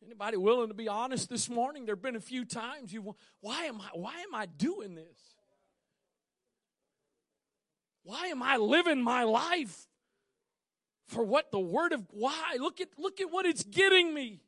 [0.05, 1.85] Anybody willing to be honest this morning?
[1.85, 5.35] There've been a few times you why am I why am I doing this?
[8.03, 9.87] Why am I living my life
[11.07, 12.57] for what the word of why?
[12.59, 14.41] Look at look at what it's getting me.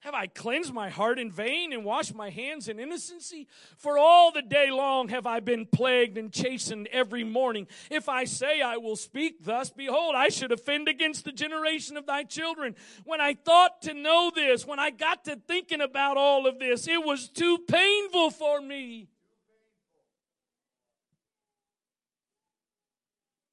[0.00, 3.46] Have I cleansed my heart in vain and washed my hands in innocency?
[3.76, 7.66] For all the day long have I been plagued and chastened every morning.
[7.90, 12.06] If I say I will speak thus, behold, I should offend against the generation of
[12.06, 12.76] thy children.
[13.04, 16.88] When I thought to know this, when I got to thinking about all of this,
[16.88, 19.08] it was too painful for me.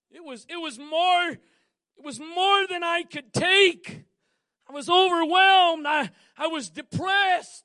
[0.09, 4.06] It was, it was more, it was more than I could take.
[4.69, 5.85] I was overwhelmed.
[5.87, 7.63] I, I was depressed.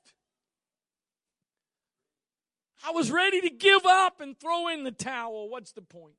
[2.85, 5.49] I was ready to give up and throw in the towel.
[5.49, 6.15] What's the point?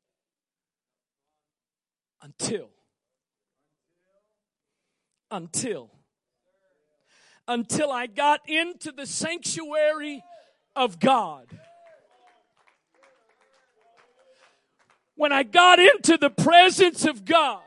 [2.23, 2.71] Until.
[5.31, 5.91] Until.
[7.47, 10.23] Until I got into the sanctuary
[10.75, 11.47] of God.
[15.17, 17.63] When I got into the presence of God,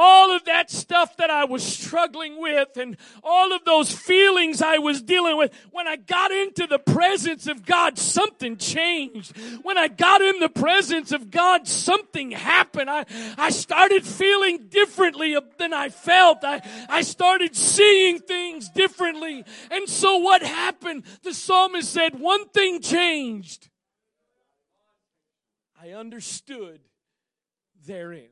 [0.00, 4.78] all of that stuff that I was struggling with and all of those feelings I
[4.78, 9.36] was dealing with, when I got into the presence of God, something changed.
[9.62, 12.88] When I got in the presence of God, something happened.
[12.88, 16.44] I, I started feeling differently than I felt.
[16.44, 19.44] I, I started seeing things differently.
[19.68, 21.02] And so what happened?
[21.24, 23.68] The psalmist said, one thing changed.
[25.82, 26.80] I understood
[27.84, 28.28] therein.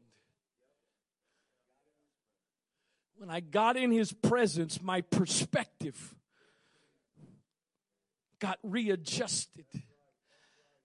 [3.19, 6.15] When I got in his presence, my perspective
[8.39, 9.65] got readjusted.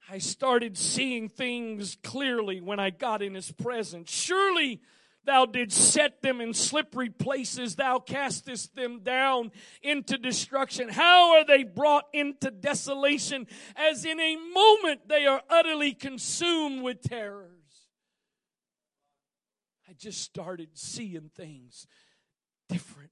[0.10, 4.12] I started seeing things clearly when I got in his presence.
[4.12, 4.82] Surely
[5.24, 9.52] thou didst set them in slippery places, thou castest them down
[9.82, 10.90] into destruction.
[10.90, 13.48] How are they brought into desolation?
[13.76, 17.50] As in a moment they are utterly consumed with terrors.
[19.88, 21.86] I just started seeing things
[22.72, 23.12] differently.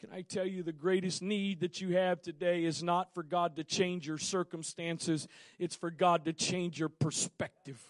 [0.00, 3.56] Can I tell you the greatest need that you have today is not for God
[3.56, 7.80] to change your circumstances, it's for God to change your perspective.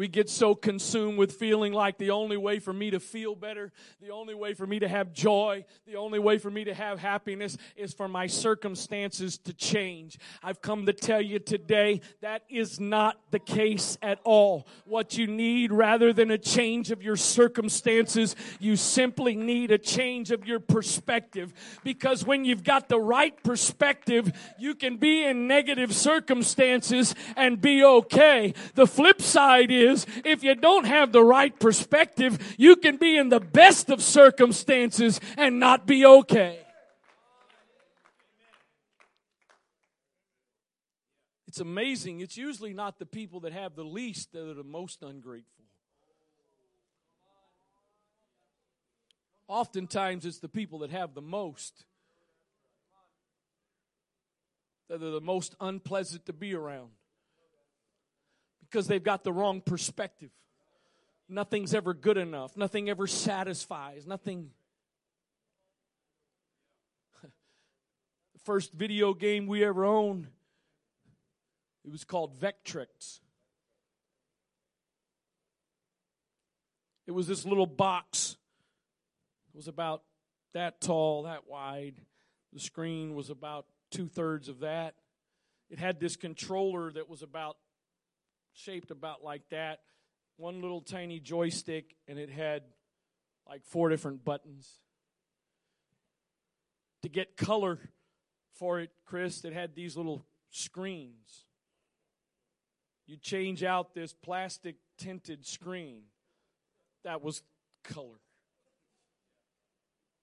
[0.00, 3.70] We get so consumed with feeling like the only way for me to feel better,
[4.00, 6.98] the only way for me to have joy, the only way for me to have
[6.98, 10.18] happiness is for my circumstances to change.
[10.42, 14.66] I've come to tell you today that is not the case at all.
[14.86, 20.30] What you need rather than a change of your circumstances, you simply need a change
[20.30, 21.52] of your perspective.
[21.84, 27.84] Because when you've got the right perspective, you can be in negative circumstances and be
[27.84, 28.54] okay.
[28.76, 33.16] The flip side is is if you don't have the right perspective, you can be
[33.16, 36.60] in the best of circumstances and not be okay.
[41.46, 42.20] It's amazing.
[42.20, 45.64] It's usually not the people that have the least that are the most ungrateful.
[49.48, 51.84] Oftentimes, it's the people that have the most
[54.88, 56.90] that are the most unpleasant to be around
[58.70, 60.30] because they've got the wrong perspective.
[61.28, 64.50] Nothing's ever good enough, nothing ever satisfies, nothing.
[68.44, 70.26] first video game we ever owned,
[71.84, 73.20] it was called Vectrex.
[77.06, 78.36] It was this little box.
[79.52, 80.02] It was about
[80.54, 81.96] that tall, that wide.
[82.52, 84.94] The screen was about two thirds of that.
[85.70, 87.56] It had this controller that was about
[88.54, 89.80] shaped about like that,
[90.36, 92.62] one little tiny joystick, and it had
[93.48, 94.78] like four different buttons.
[97.02, 97.78] To get color
[98.54, 101.46] for it, Chris, it had these little screens.
[103.06, 106.02] You change out this plastic tinted screen.
[107.04, 107.42] That was
[107.82, 108.20] color.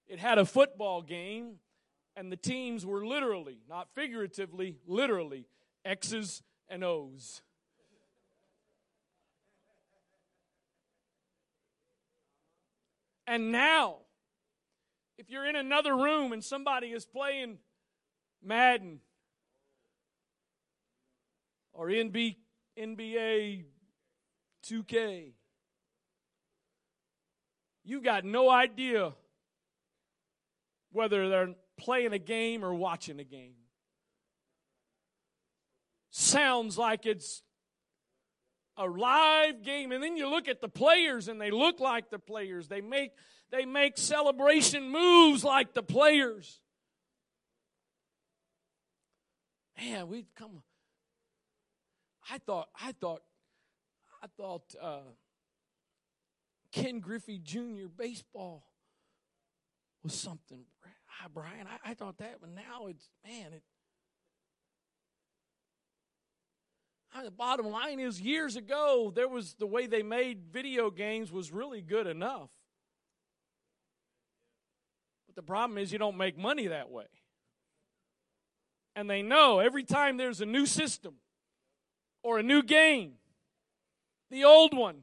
[0.07, 1.55] It had a football game,
[2.15, 5.47] and the teams were literally, not figuratively, literally,
[5.83, 7.41] X's and O's.
[13.27, 13.97] And now,
[15.17, 17.57] if you're in another room and somebody is playing
[18.41, 19.01] Madden
[21.73, 23.65] or NBA
[24.65, 25.33] 2K,
[27.83, 29.13] you've got no idea
[30.93, 33.55] whether they're playing a game or watching a game.
[36.09, 37.43] Sounds like it's
[38.77, 39.91] a live game.
[39.91, 42.67] And then you look at the players and they look like the players.
[42.67, 43.11] They make
[43.49, 46.59] they make celebration moves like the players.
[49.77, 50.63] Man, we'd come.
[52.29, 53.21] I thought, I thought,
[54.21, 54.99] I thought uh,
[56.71, 57.87] Ken Griffey Jr.
[57.95, 58.65] baseball
[60.03, 60.65] was something.
[61.33, 63.63] Brian, I, I thought that, but now it's man, it.
[67.23, 71.51] The bottom line is, years ago, there was the way they made video games was
[71.51, 72.49] really good enough.
[75.25, 77.07] But the problem is, you don't make money that way.
[78.95, 81.15] And they know every time there's a new system
[82.23, 83.13] or a new game,
[84.29, 84.97] the old one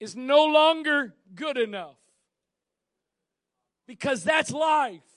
[0.00, 1.96] is no longer good enough.
[3.86, 5.07] Because that's life.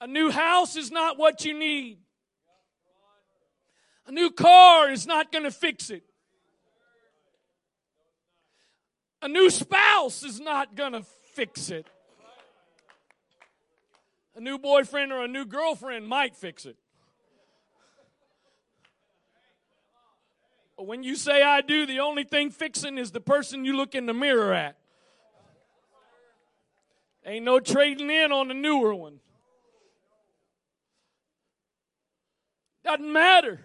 [0.00, 1.98] A new house is not what you need.
[4.06, 6.02] A new car is not going to fix it.
[9.22, 11.02] A new spouse is not going to
[11.34, 11.86] fix it.
[14.34, 16.76] A new boyfriend or a new girlfriend might fix it.
[20.78, 23.94] But when you say I do, the only thing fixing is the person you look
[23.94, 24.78] in the mirror at.
[27.26, 29.20] Ain't no trading in on the newer one.
[32.84, 33.60] Doesn't matter.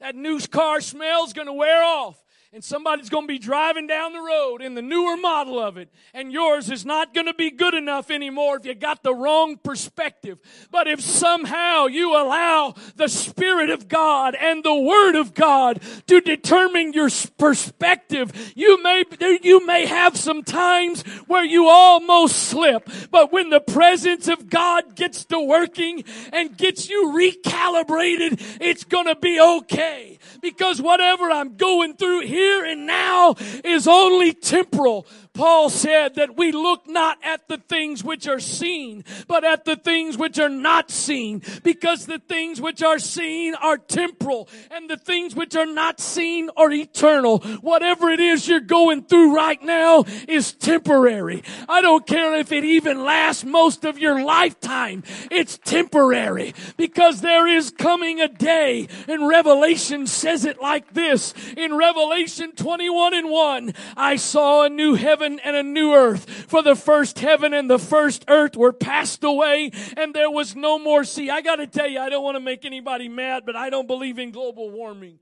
[0.00, 4.14] That new car smell's going to wear off and somebody's going to be driving down
[4.14, 7.50] the road in the newer model of it, and yours is not going to be
[7.50, 10.38] good enough anymore if you got the wrong perspective.
[10.70, 16.22] But if somehow you allow the Spirit of God and the Word of God to
[16.22, 19.04] determine your perspective, you may,
[19.42, 24.96] you may have some times where you almost slip, but when the presence of God
[24.96, 30.18] gets to working and gets you recalibrated, it's going to be okay.
[30.40, 33.34] Because whatever I'm going through here, here and now
[33.64, 35.06] is only temporal.
[35.38, 39.76] Paul said that we look not at the things which are seen, but at the
[39.76, 44.96] things which are not seen, because the things which are seen are temporal, and the
[44.96, 47.38] things which are not seen are eternal.
[47.60, 51.44] Whatever it is you're going through right now is temporary.
[51.68, 55.04] I don't care if it even lasts most of your lifetime.
[55.30, 61.32] It's temporary, because there is coming a day, and Revelation says it like this.
[61.56, 66.28] In Revelation 21 and 1, I saw a new heaven heaven and a new earth.
[66.48, 70.78] For the first heaven and the first earth were passed away and there was no
[70.78, 71.30] more sea.
[71.30, 74.18] I gotta tell you, I don't want to make anybody mad, but I don't believe
[74.18, 75.18] in global warming.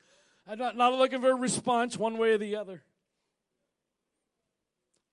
[0.46, 2.82] I'm not, not looking for a response one way or the other.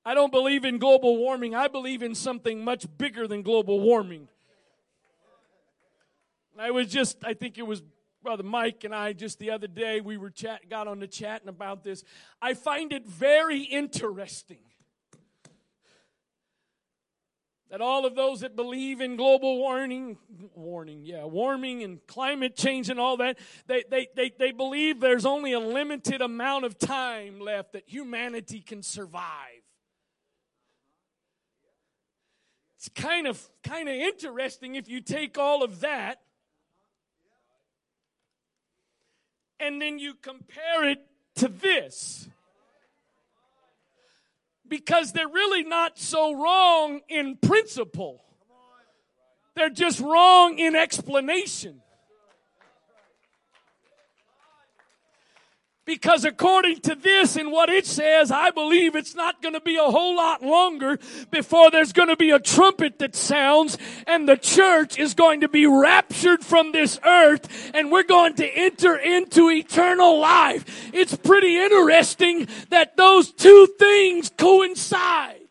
[0.05, 1.55] I don't believe in global warming.
[1.55, 4.27] I believe in something much bigger than global warming.
[6.59, 7.81] I was just, I think it was
[8.21, 11.49] Brother Mike and I just the other day, we were chat, got on the chatting
[11.49, 12.03] about this.
[12.41, 14.59] I find it very interesting
[17.73, 20.15] that all of those that believe in global warming,
[20.53, 25.25] warning, yeah, warming and climate change and all that, they, they, they, they believe there's
[25.25, 29.63] only a limited amount of time left that humanity can survive.
[32.77, 36.21] It's kind of kind of interesting if you take all of that
[39.59, 40.99] and then you compare it
[41.37, 42.29] to this
[44.67, 48.23] because they're really not so wrong in principle.
[49.55, 51.82] They're just wrong in explanation.
[55.85, 59.75] Because according to this and what it says, I believe it's not going to be
[59.75, 60.97] a whole lot longer
[61.29, 63.77] before there's going to be a trumpet that sounds
[64.07, 68.47] and the church is going to be raptured from this earth and we're going to
[68.47, 70.89] enter into eternal life.
[70.93, 75.41] It's pretty interesting that those two things coincide.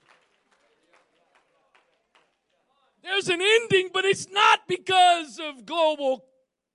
[3.02, 6.24] There's an ending, but it's not because of global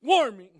[0.03, 0.56] warming.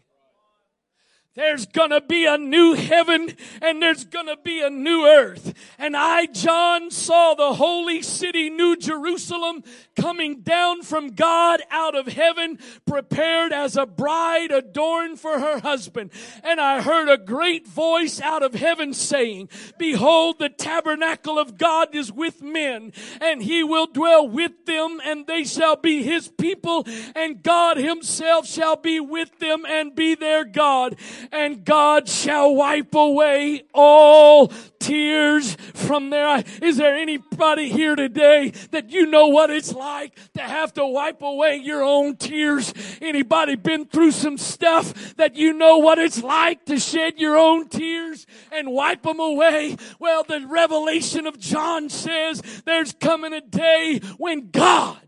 [1.38, 3.32] There's gonna be a new heaven
[3.62, 5.54] and there's gonna be a new earth.
[5.78, 9.64] And I, John, saw the holy city, New Jerusalem,
[9.96, 12.58] coming down from God out of heaven,
[12.88, 16.10] prepared as a bride adorned for her husband.
[16.44, 21.94] And I heard a great voice out of heaven saying, Behold, the tabernacle of God
[21.94, 26.88] is with men, and he will dwell with them, and they shall be his people,
[27.16, 30.96] and God himself shall be with them and be their God
[31.32, 36.60] and God shall wipe away all tears from their eyes.
[36.62, 41.22] Is there anybody here today that you know what it's like to have to wipe
[41.22, 42.74] away your own tears?
[43.02, 47.68] Anybody been through some stuff that you know what it's like to shed your own
[47.68, 49.78] tears and wipe them away?
[50.00, 55.00] Well, the revelation of John says there's coming a day when God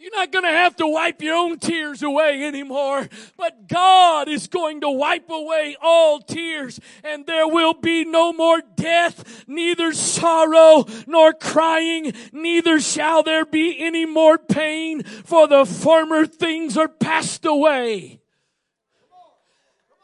[0.00, 4.46] You're not going to have to wipe your own tears away anymore, but God is
[4.48, 10.86] going to wipe away all tears and there will be no more death, neither sorrow
[11.06, 17.44] nor crying, neither shall there be any more pain for the former things are passed
[17.44, 18.22] away.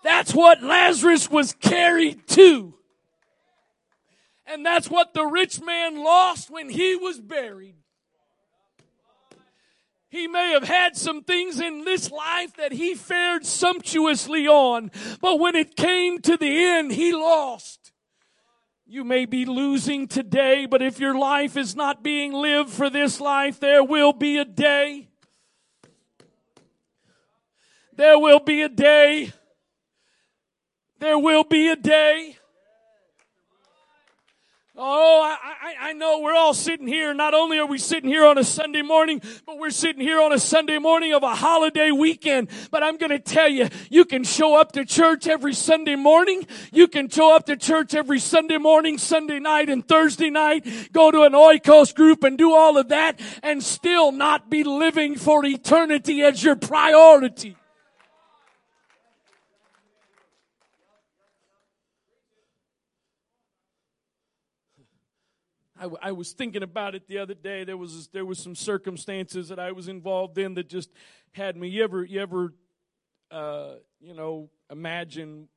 [0.04, 2.74] That's what Lazarus was carried to.
[4.46, 7.76] And that's what the rich man lost when he was buried.
[10.16, 14.90] He may have had some things in this life that he fared sumptuously on,
[15.20, 17.92] but when it came to the end, he lost.
[18.86, 23.20] You may be losing today, but if your life is not being lived for this
[23.20, 25.10] life, there will be a day.
[27.94, 29.34] There will be a day.
[30.98, 32.35] There will be a day
[34.78, 37.14] Oh, I, I, I, know we're all sitting here.
[37.14, 40.34] Not only are we sitting here on a Sunday morning, but we're sitting here on
[40.34, 42.50] a Sunday morning of a holiday weekend.
[42.70, 46.46] But I'm going to tell you, you can show up to church every Sunday morning.
[46.72, 50.66] You can show up to church every Sunday morning, Sunday night, and Thursday night.
[50.92, 55.16] Go to an oikos group and do all of that and still not be living
[55.16, 57.56] for eternity as your priority.
[65.78, 67.64] I, I was thinking about it the other day.
[67.64, 70.90] There was there was some circumstances that I was involved in that just
[71.32, 71.68] had me.
[71.68, 72.54] You ever you ever
[73.30, 75.48] uh, you know imagine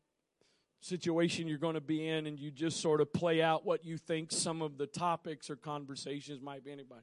[0.82, 3.98] situation you're going to be in and you just sort of play out what you
[3.98, 7.02] think some of the topics or conversations might be anybody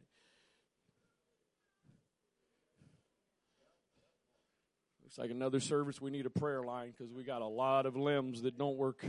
[5.05, 7.97] looks like another service we need a prayer line because we got a lot of
[7.97, 9.05] limbs that don't work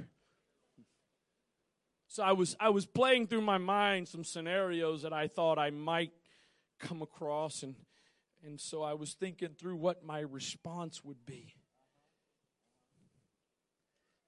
[2.17, 5.69] so I was I was playing through my mind some scenarios that I thought I
[5.69, 6.09] might
[6.79, 7.75] come across and
[8.43, 11.53] and so I was thinking through what my response would be.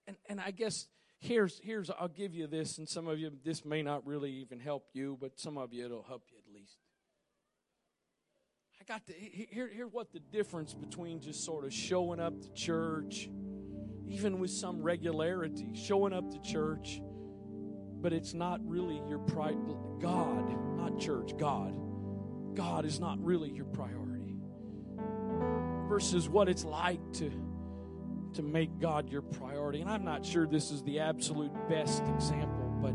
[0.06, 0.86] And and I guess
[1.18, 4.60] here's here's I'll give you this and some of you this may not really even
[4.60, 6.78] help you, but some of you it'll help you at least.
[8.80, 13.32] I got to hear what the difference between just sort of showing up to church,
[14.08, 17.02] even with some regularity, showing up to church
[18.02, 19.58] but it's not really your pride.
[20.00, 21.74] God, not church, God.
[22.56, 24.36] God is not really your priority.
[25.88, 27.32] Versus what it's like to,
[28.34, 29.82] to make God your priority.
[29.82, 32.94] And I'm not sure this is the absolute best example, but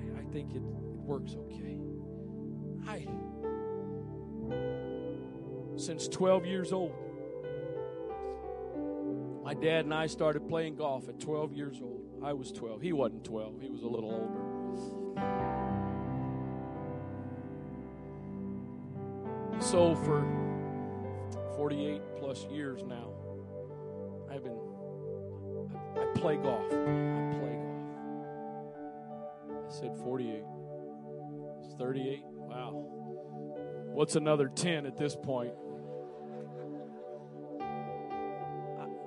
[0.00, 1.78] I, I think it, it works okay.
[2.86, 3.06] I,
[5.76, 6.94] since 12 years old,
[9.44, 11.97] my dad and I started playing golf at 12 years old.
[12.22, 12.80] I was 12.
[12.82, 14.44] He wasn't 12, he was a little older.
[19.60, 20.24] So, for
[21.56, 23.10] 48 plus years now,
[24.30, 24.58] I've been,
[25.96, 26.64] I, I play golf.
[26.66, 27.76] I play golf.
[29.66, 30.44] I said 48.
[31.64, 32.22] It's 38.
[32.26, 32.84] Wow.
[33.92, 35.52] What's another 10 at this point?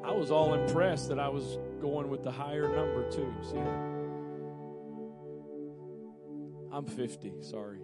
[0.03, 3.33] I was all impressed that I was going with the higher number too.
[3.41, 3.57] See
[6.71, 7.79] I'm 50, sorry.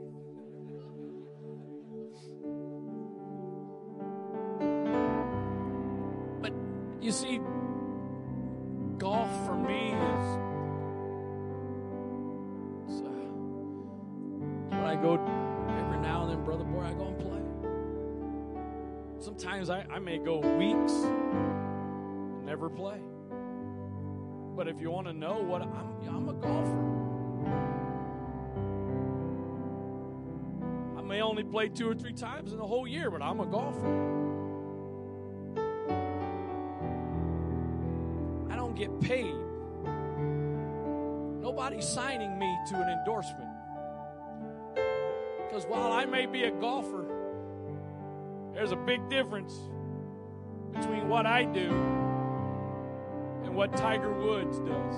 [6.42, 6.54] But
[7.02, 7.42] you see,
[8.98, 10.38] golf for me is
[13.02, 13.10] uh,
[14.70, 15.16] when I go
[15.78, 17.42] every now and then, brother boy, I go and play.
[19.20, 20.94] Sometimes I, I may go weeks
[22.46, 23.02] never play.
[24.58, 25.72] But if you want to know what I'm,
[26.10, 26.98] I'm a golfer.
[30.98, 33.46] I may only play two or three times in the whole year, but I'm a
[33.46, 33.86] golfer.
[38.50, 39.36] I don't get paid.
[41.40, 43.52] Nobody's signing me to an endorsement.
[45.46, 47.06] Because while I may be a golfer,
[48.56, 49.54] there's a big difference
[50.74, 52.07] between what I do
[53.58, 54.96] what Tiger Woods does.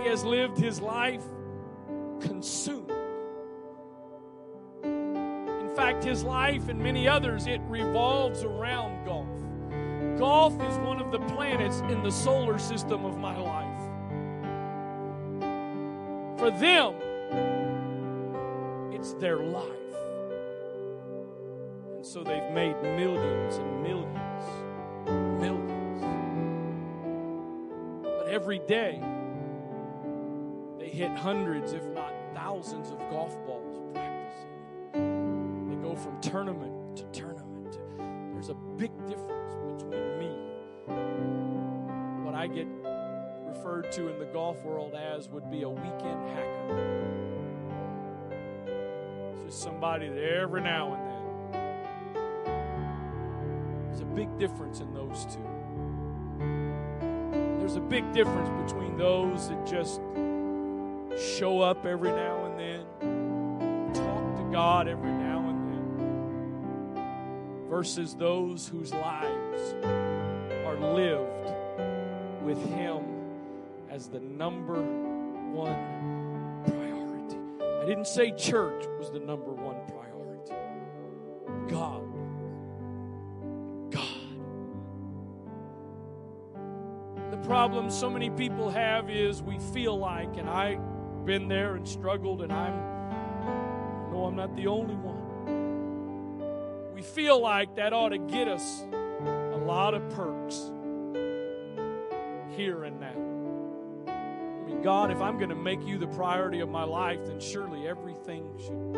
[0.00, 1.22] He has lived his life
[2.18, 2.90] consumed.
[4.82, 9.28] In fact, his life and many others, it revolves around golf.
[10.18, 13.82] Golf is one of the planets in the solar system of my life.
[16.38, 16.94] For them,
[18.94, 19.66] it's their life.
[21.96, 24.25] And so they've made millions and millions.
[28.36, 29.00] Every day,
[30.78, 35.70] they hit hundreds, if not thousands, of golf balls practicing.
[35.70, 37.78] They go from tournament to tournament.
[38.34, 40.28] There's a big difference between me,
[42.26, 42.66] what I get
[43.46, 46.92] referred to in the golf world as would be a weekend hacker.
[49.46, 51.22] Just somebody that every now and then.
[53.86, 55.55] There's a big difference in those two.
[57.66, 60.00] There's a big difference between those that just
[61.36, 68.68] show up every now and then, talk to God every now and then, versus those
[68.68, 69.74] whose lives
[70.64, 71.50] are lived
[72.44, 73.02] with Him
[73.90, 74.80] as the number
[75.50, 77.36] one priority.
[77.82, 79.50] I didn't say church was the number
[87.36, 90.80] The problem so many people have is we feel like, and I've
[91.24, 92.74] been there and struggled, and I'm,
[94.10, 96.94] no, I'm not the only one.
[96.94, 98.84] We feel like that ought to get us
[99.22, 100.72] a lot of perks
[102.56, 104.12] here and now.
[104.12, 107.38] I mean, God, if I'm going to make you the priority of my life, then
[107.38, 108.96] surely everything should.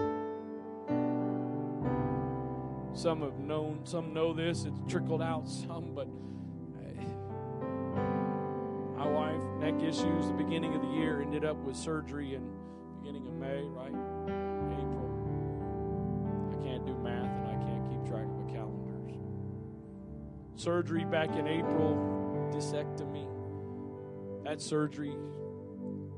[2.97, 6.09] Some have known, some know this, it's trickled out some, but
[9.71, 12.43] neck issues, the beginning of the year, ended up with surgery in
[13.01, 13.93] beginning of May, right?
[14.73, 15.11] April.
[16.51, 19.17] I can't do math and I can't keep track of the calendars.
[20.57, 23.27] Surgery back in April, discectomy.
[24.45, 25.15] That surgery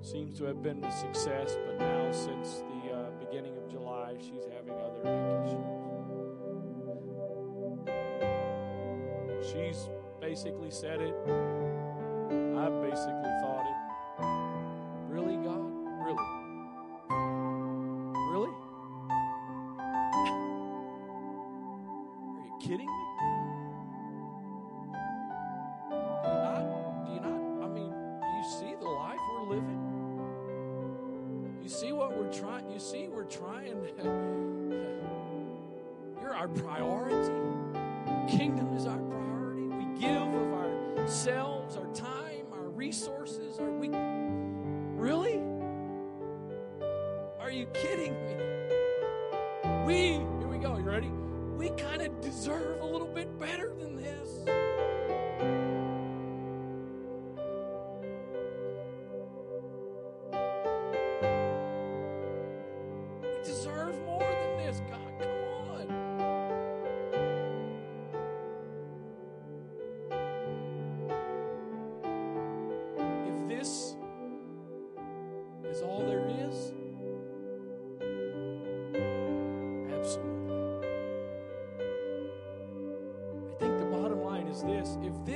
[0.03, 4.45] seems to have been a success, but now since the uh, beginning of July, she's
[4.55, 5.67] having other neck issues.
[9.53, 9.89] She's
[10.21, 11.17] basically said it.
[12.61, 13.33] I basically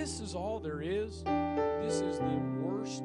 [0.04, 3.04] this is all there is, this is the worst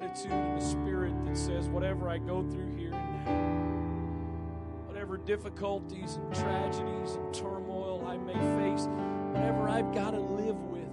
[0.00, 6.16] attitude and a spirit that says, whatever I go through here and now, whatever difficulties
[6.16, 8.86] and tragedies and turmoil I may face,
[9.32, 10.88] whatever I've got to live with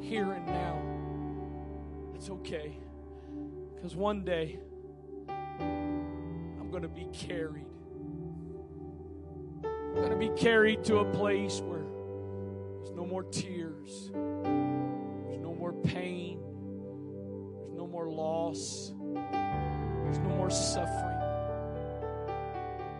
[0.00, 0.80] here and now,
[2.14, 2.78] it's okay.
[3.74, 4.60] Because one day,
[5.28, 7.66] I'm going to be carried.
[9.64, 11.84] I'm going to be carried to a place where
[12.78, 14.10] there's no more tears,
[18.04, 18.92] more loss,
[20.02, 21.18] there's no more suffering,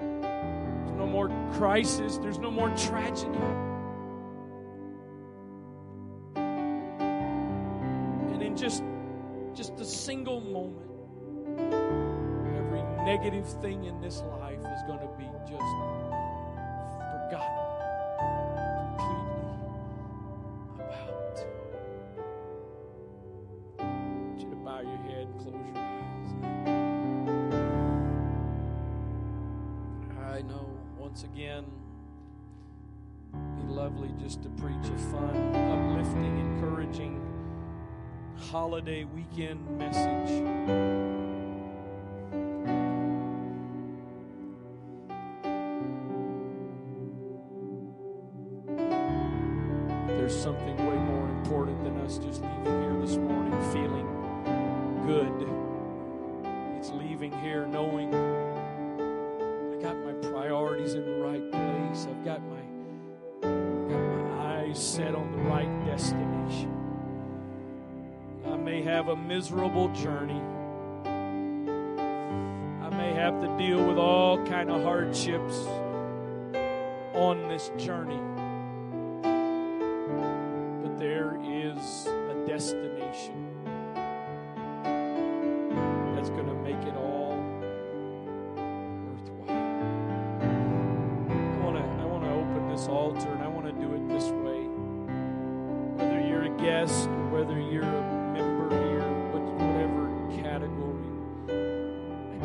[0.01, 3.39] there's no more crisis, there's no more tragedy.
[8.33, 8.83] And in just
[9.55, 10.91] just a single moment,
[12.57, 15.63] every negative thing in this life is going to be just
[17.13, 17.64] forgotten
[38.55, 40.44] holiday weekend message.
[69.35, 70.41] Miserable journey.
[72.85, 75.57] I may have to deal with all kind of hardships
[77.15, 78.21] on this journey.
[80.85, 83.49] But there is a destination
[86.15, 87.35] that's going to make it all
[89.09, 89.51] worthwhile.
[91.29, 94.09] I want to I want to open this altar and I want to do it
[94.09, 94.69] this way.
[95.97, 97.09] Whether you're a guest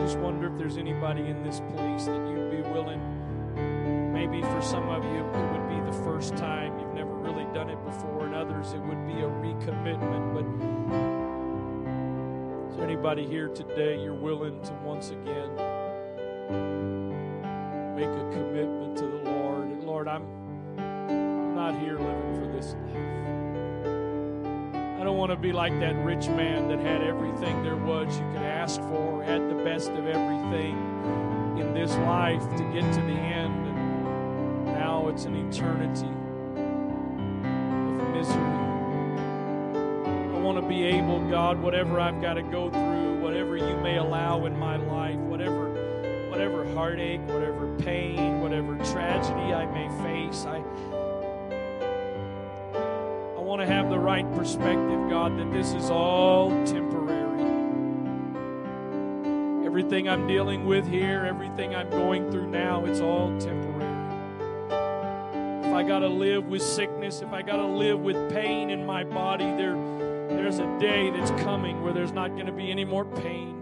[0.09, 2.99] just wonder if there's anybody in this place that you'd be willing.
[4.11, 7.69] Maybe for some of you, it would be the first time you've never really done
[7.69, 10.33] it before, and others, it would be a recommitment.
[10.33, 10.45] But
[12.71, 15.55] is there anybody here today you're willing to once again
[17.95, 19.83] make a commitment to the Lord?
[19.83, 20.25] Lord, I'm,
[20.79, 23.48] I'm not here living for this life.
[24.99, 28.25] I don't want to be like that rich man that had everything there was you
[28.33, 30.75] could ask for, had the best of everything
[31.57, 36.05] in this life to get to the end, and now it's an eternity
[38.01, 38.43] of misery.
[40.35, 43.97] I want to be able, God, whatever I've got to go through, whatever you may
[43.99, 45.69] allow in my life, whatever
[46.29, 50.61] whatever heartache, whatever pain, whatever tragedy I may face, I I
[54.09, 57.43] right perspective, God, that this is all temporary.
[59.63, 63.85] Everything I'm dealing with here, everything I'm going through now, it's all temporary.
[65.63, 68.83] If I got to live with sickness, if I got to live with pain in
[68.83, 69.75] my body, there,
[70.27, 73.61] there's a day that's coming where there's not going to be any more pain,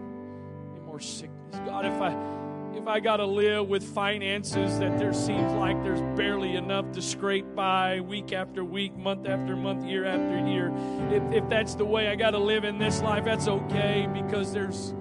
[0.72, 1.60] any more sickness.
[1.66, 2.37] God, if I
[2.78, 7.02] if I got to live with finances that there seems like there's barely enough to
[7.02, 10.72] scrape by week after week, month after month, year after year,
[11.12, 14.54] if, if that's the way I got to live in this life, that's okay because
[14.54, 14.94] there's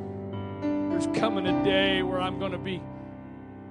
[0.62, 2.82] there's coming a day where I'm going to be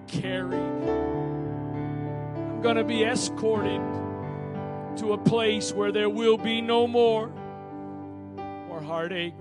[0.07, 0.53] carried.
[0.53, 3.81] I'm going to be escorted
[4.97, 7.31] to a place where there will be no more
[8.67, 9.33] more heartache,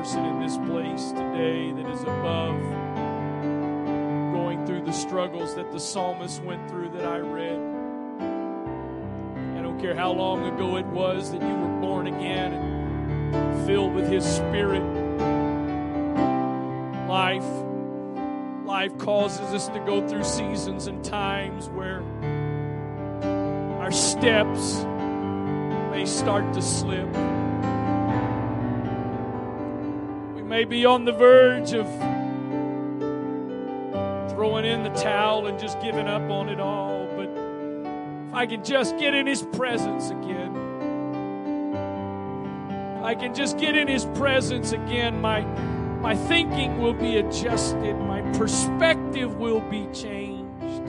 [0.00, 2.58] person in this place today that is above
[4.32, 7.60] going through the struggles that the psalmist went through that I read.
[9.58, 13.92] I don't care how long ago it was that you were born again and filled
[13.92, 14.80] with His Spirit.
[17.06, 17.44] Life,
[18.64, 22.02] life causes us to go through seasons and times where
[23.82, 24.82] our steps
[25.92, 27.39] may start to slip.
[30.50, 31.86] May be on the verge of
[34.32, 37.06] throwing in the towel and just giving up on it all.
[37.14, 37.28] But
[38.26, 40.56] if I can just get in His presence again,
[43.04, 45.42] I can just get in His presence again, my,
[46.00, 50.82] my thinking will be adjusted, my perspective will be changed.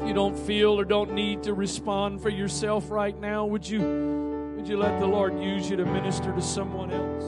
[0.00, 4.27] If you don't feel or don't need to respond for yourself right now, would you,
[4.58, 7.24] would you let the Lord use you to minister to someone else?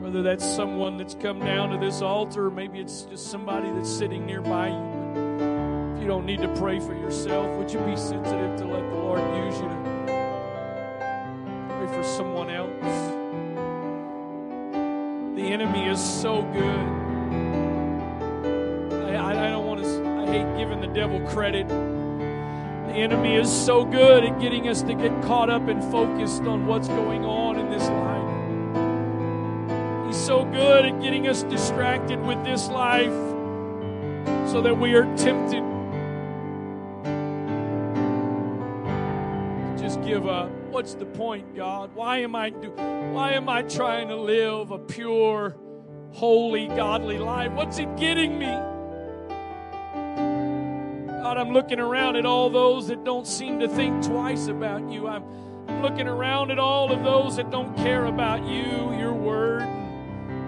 [0.00, 3.90] Whether that's someone that's come down to this altar, or maybe it's just somebody that's
[3.90, 5.96] sitting nearby you.
[5.96, 8.94] If you don't need to pray for yourself, would you be sensitive to let the
[8.94, 9.74] Lord use you to
[11.76, 12.70] pray for someone else?
[15.34, 16.86] The enemy is so good.
[19.10, 21.66] I, I, I don't want to, I hate giving the devil credit.
[22.96, 26.66] The enemy is so good at getting us to get caught up and focused on
[26.66, 32.68] what's going on in this life He's so good at getting us distracted with this
[32.68, 33.12] life
[34.50, 35.62] so that we are tempted
[39.76, 40.50] to just give up.
[40.70, 41.94] What's the point, God?
[41.94, 45.54] Why am I do why am I trying to live a pure,
[46.12, 47.52] holy, godly life?
[47.52, 48.75] What's it getting me?
[51.26, 55.08] God, I'm looking around at all those that don't seem to think twice about you.
[55.08, 55.24] I'm
[55.82, 59.66] looking around at all of those that don't care about you, your word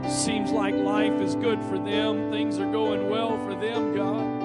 [0.08, 4.37] seems like life is good for them, things are going well for them, God.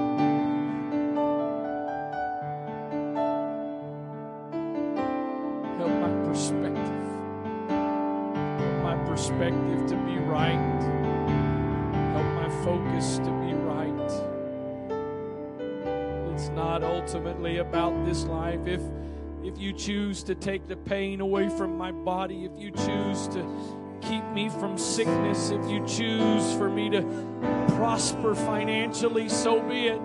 [19.54, 23.46] If you choose to take the pain away from my body, if you choose to
[24.02, 27.02] keep me from sickness, if you choose for me to
[27.76, 30.02] prosper financially, so be it.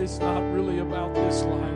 [0.00, 1.73] It's not really about this life.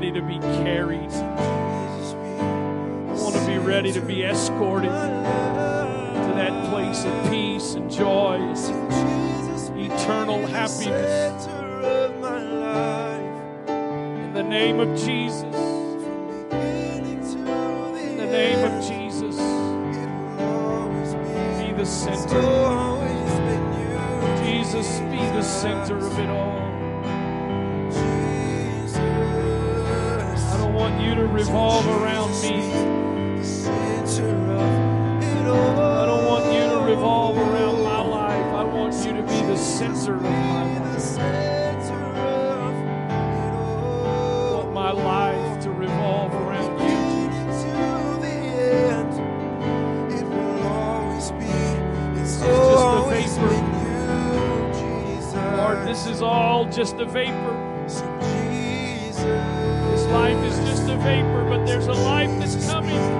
[0.00, 1.12] Ready to be carried.
[1.12, 1.92] I
[3.18, 8.36] want to be ready to be escorted to that place of peace and joy,
[9.76, 11.46] eternal happiness.
[13.68, 15.54] In the name of Jesus.
[16.50, 19.36] In the name of Jesus.
[21.60, 22.40] Be the center.
[24.46, 26.79] Jesus, be the center of it all.
[30.90, 32.72] Want you to revolve around me.
[35.40, 38.54] I don't want you to revolve around my life.
[38.54, 41.18] I want you to be the center of my life.
[43.10, 46.86] I want my life to revolve around you.
[52.16, 53.56] It's just a vapor.
[55.56, 57.69] Lord, this is all just a vapor.
[61.00, 63.19] Vapor, but there's a life that's coming.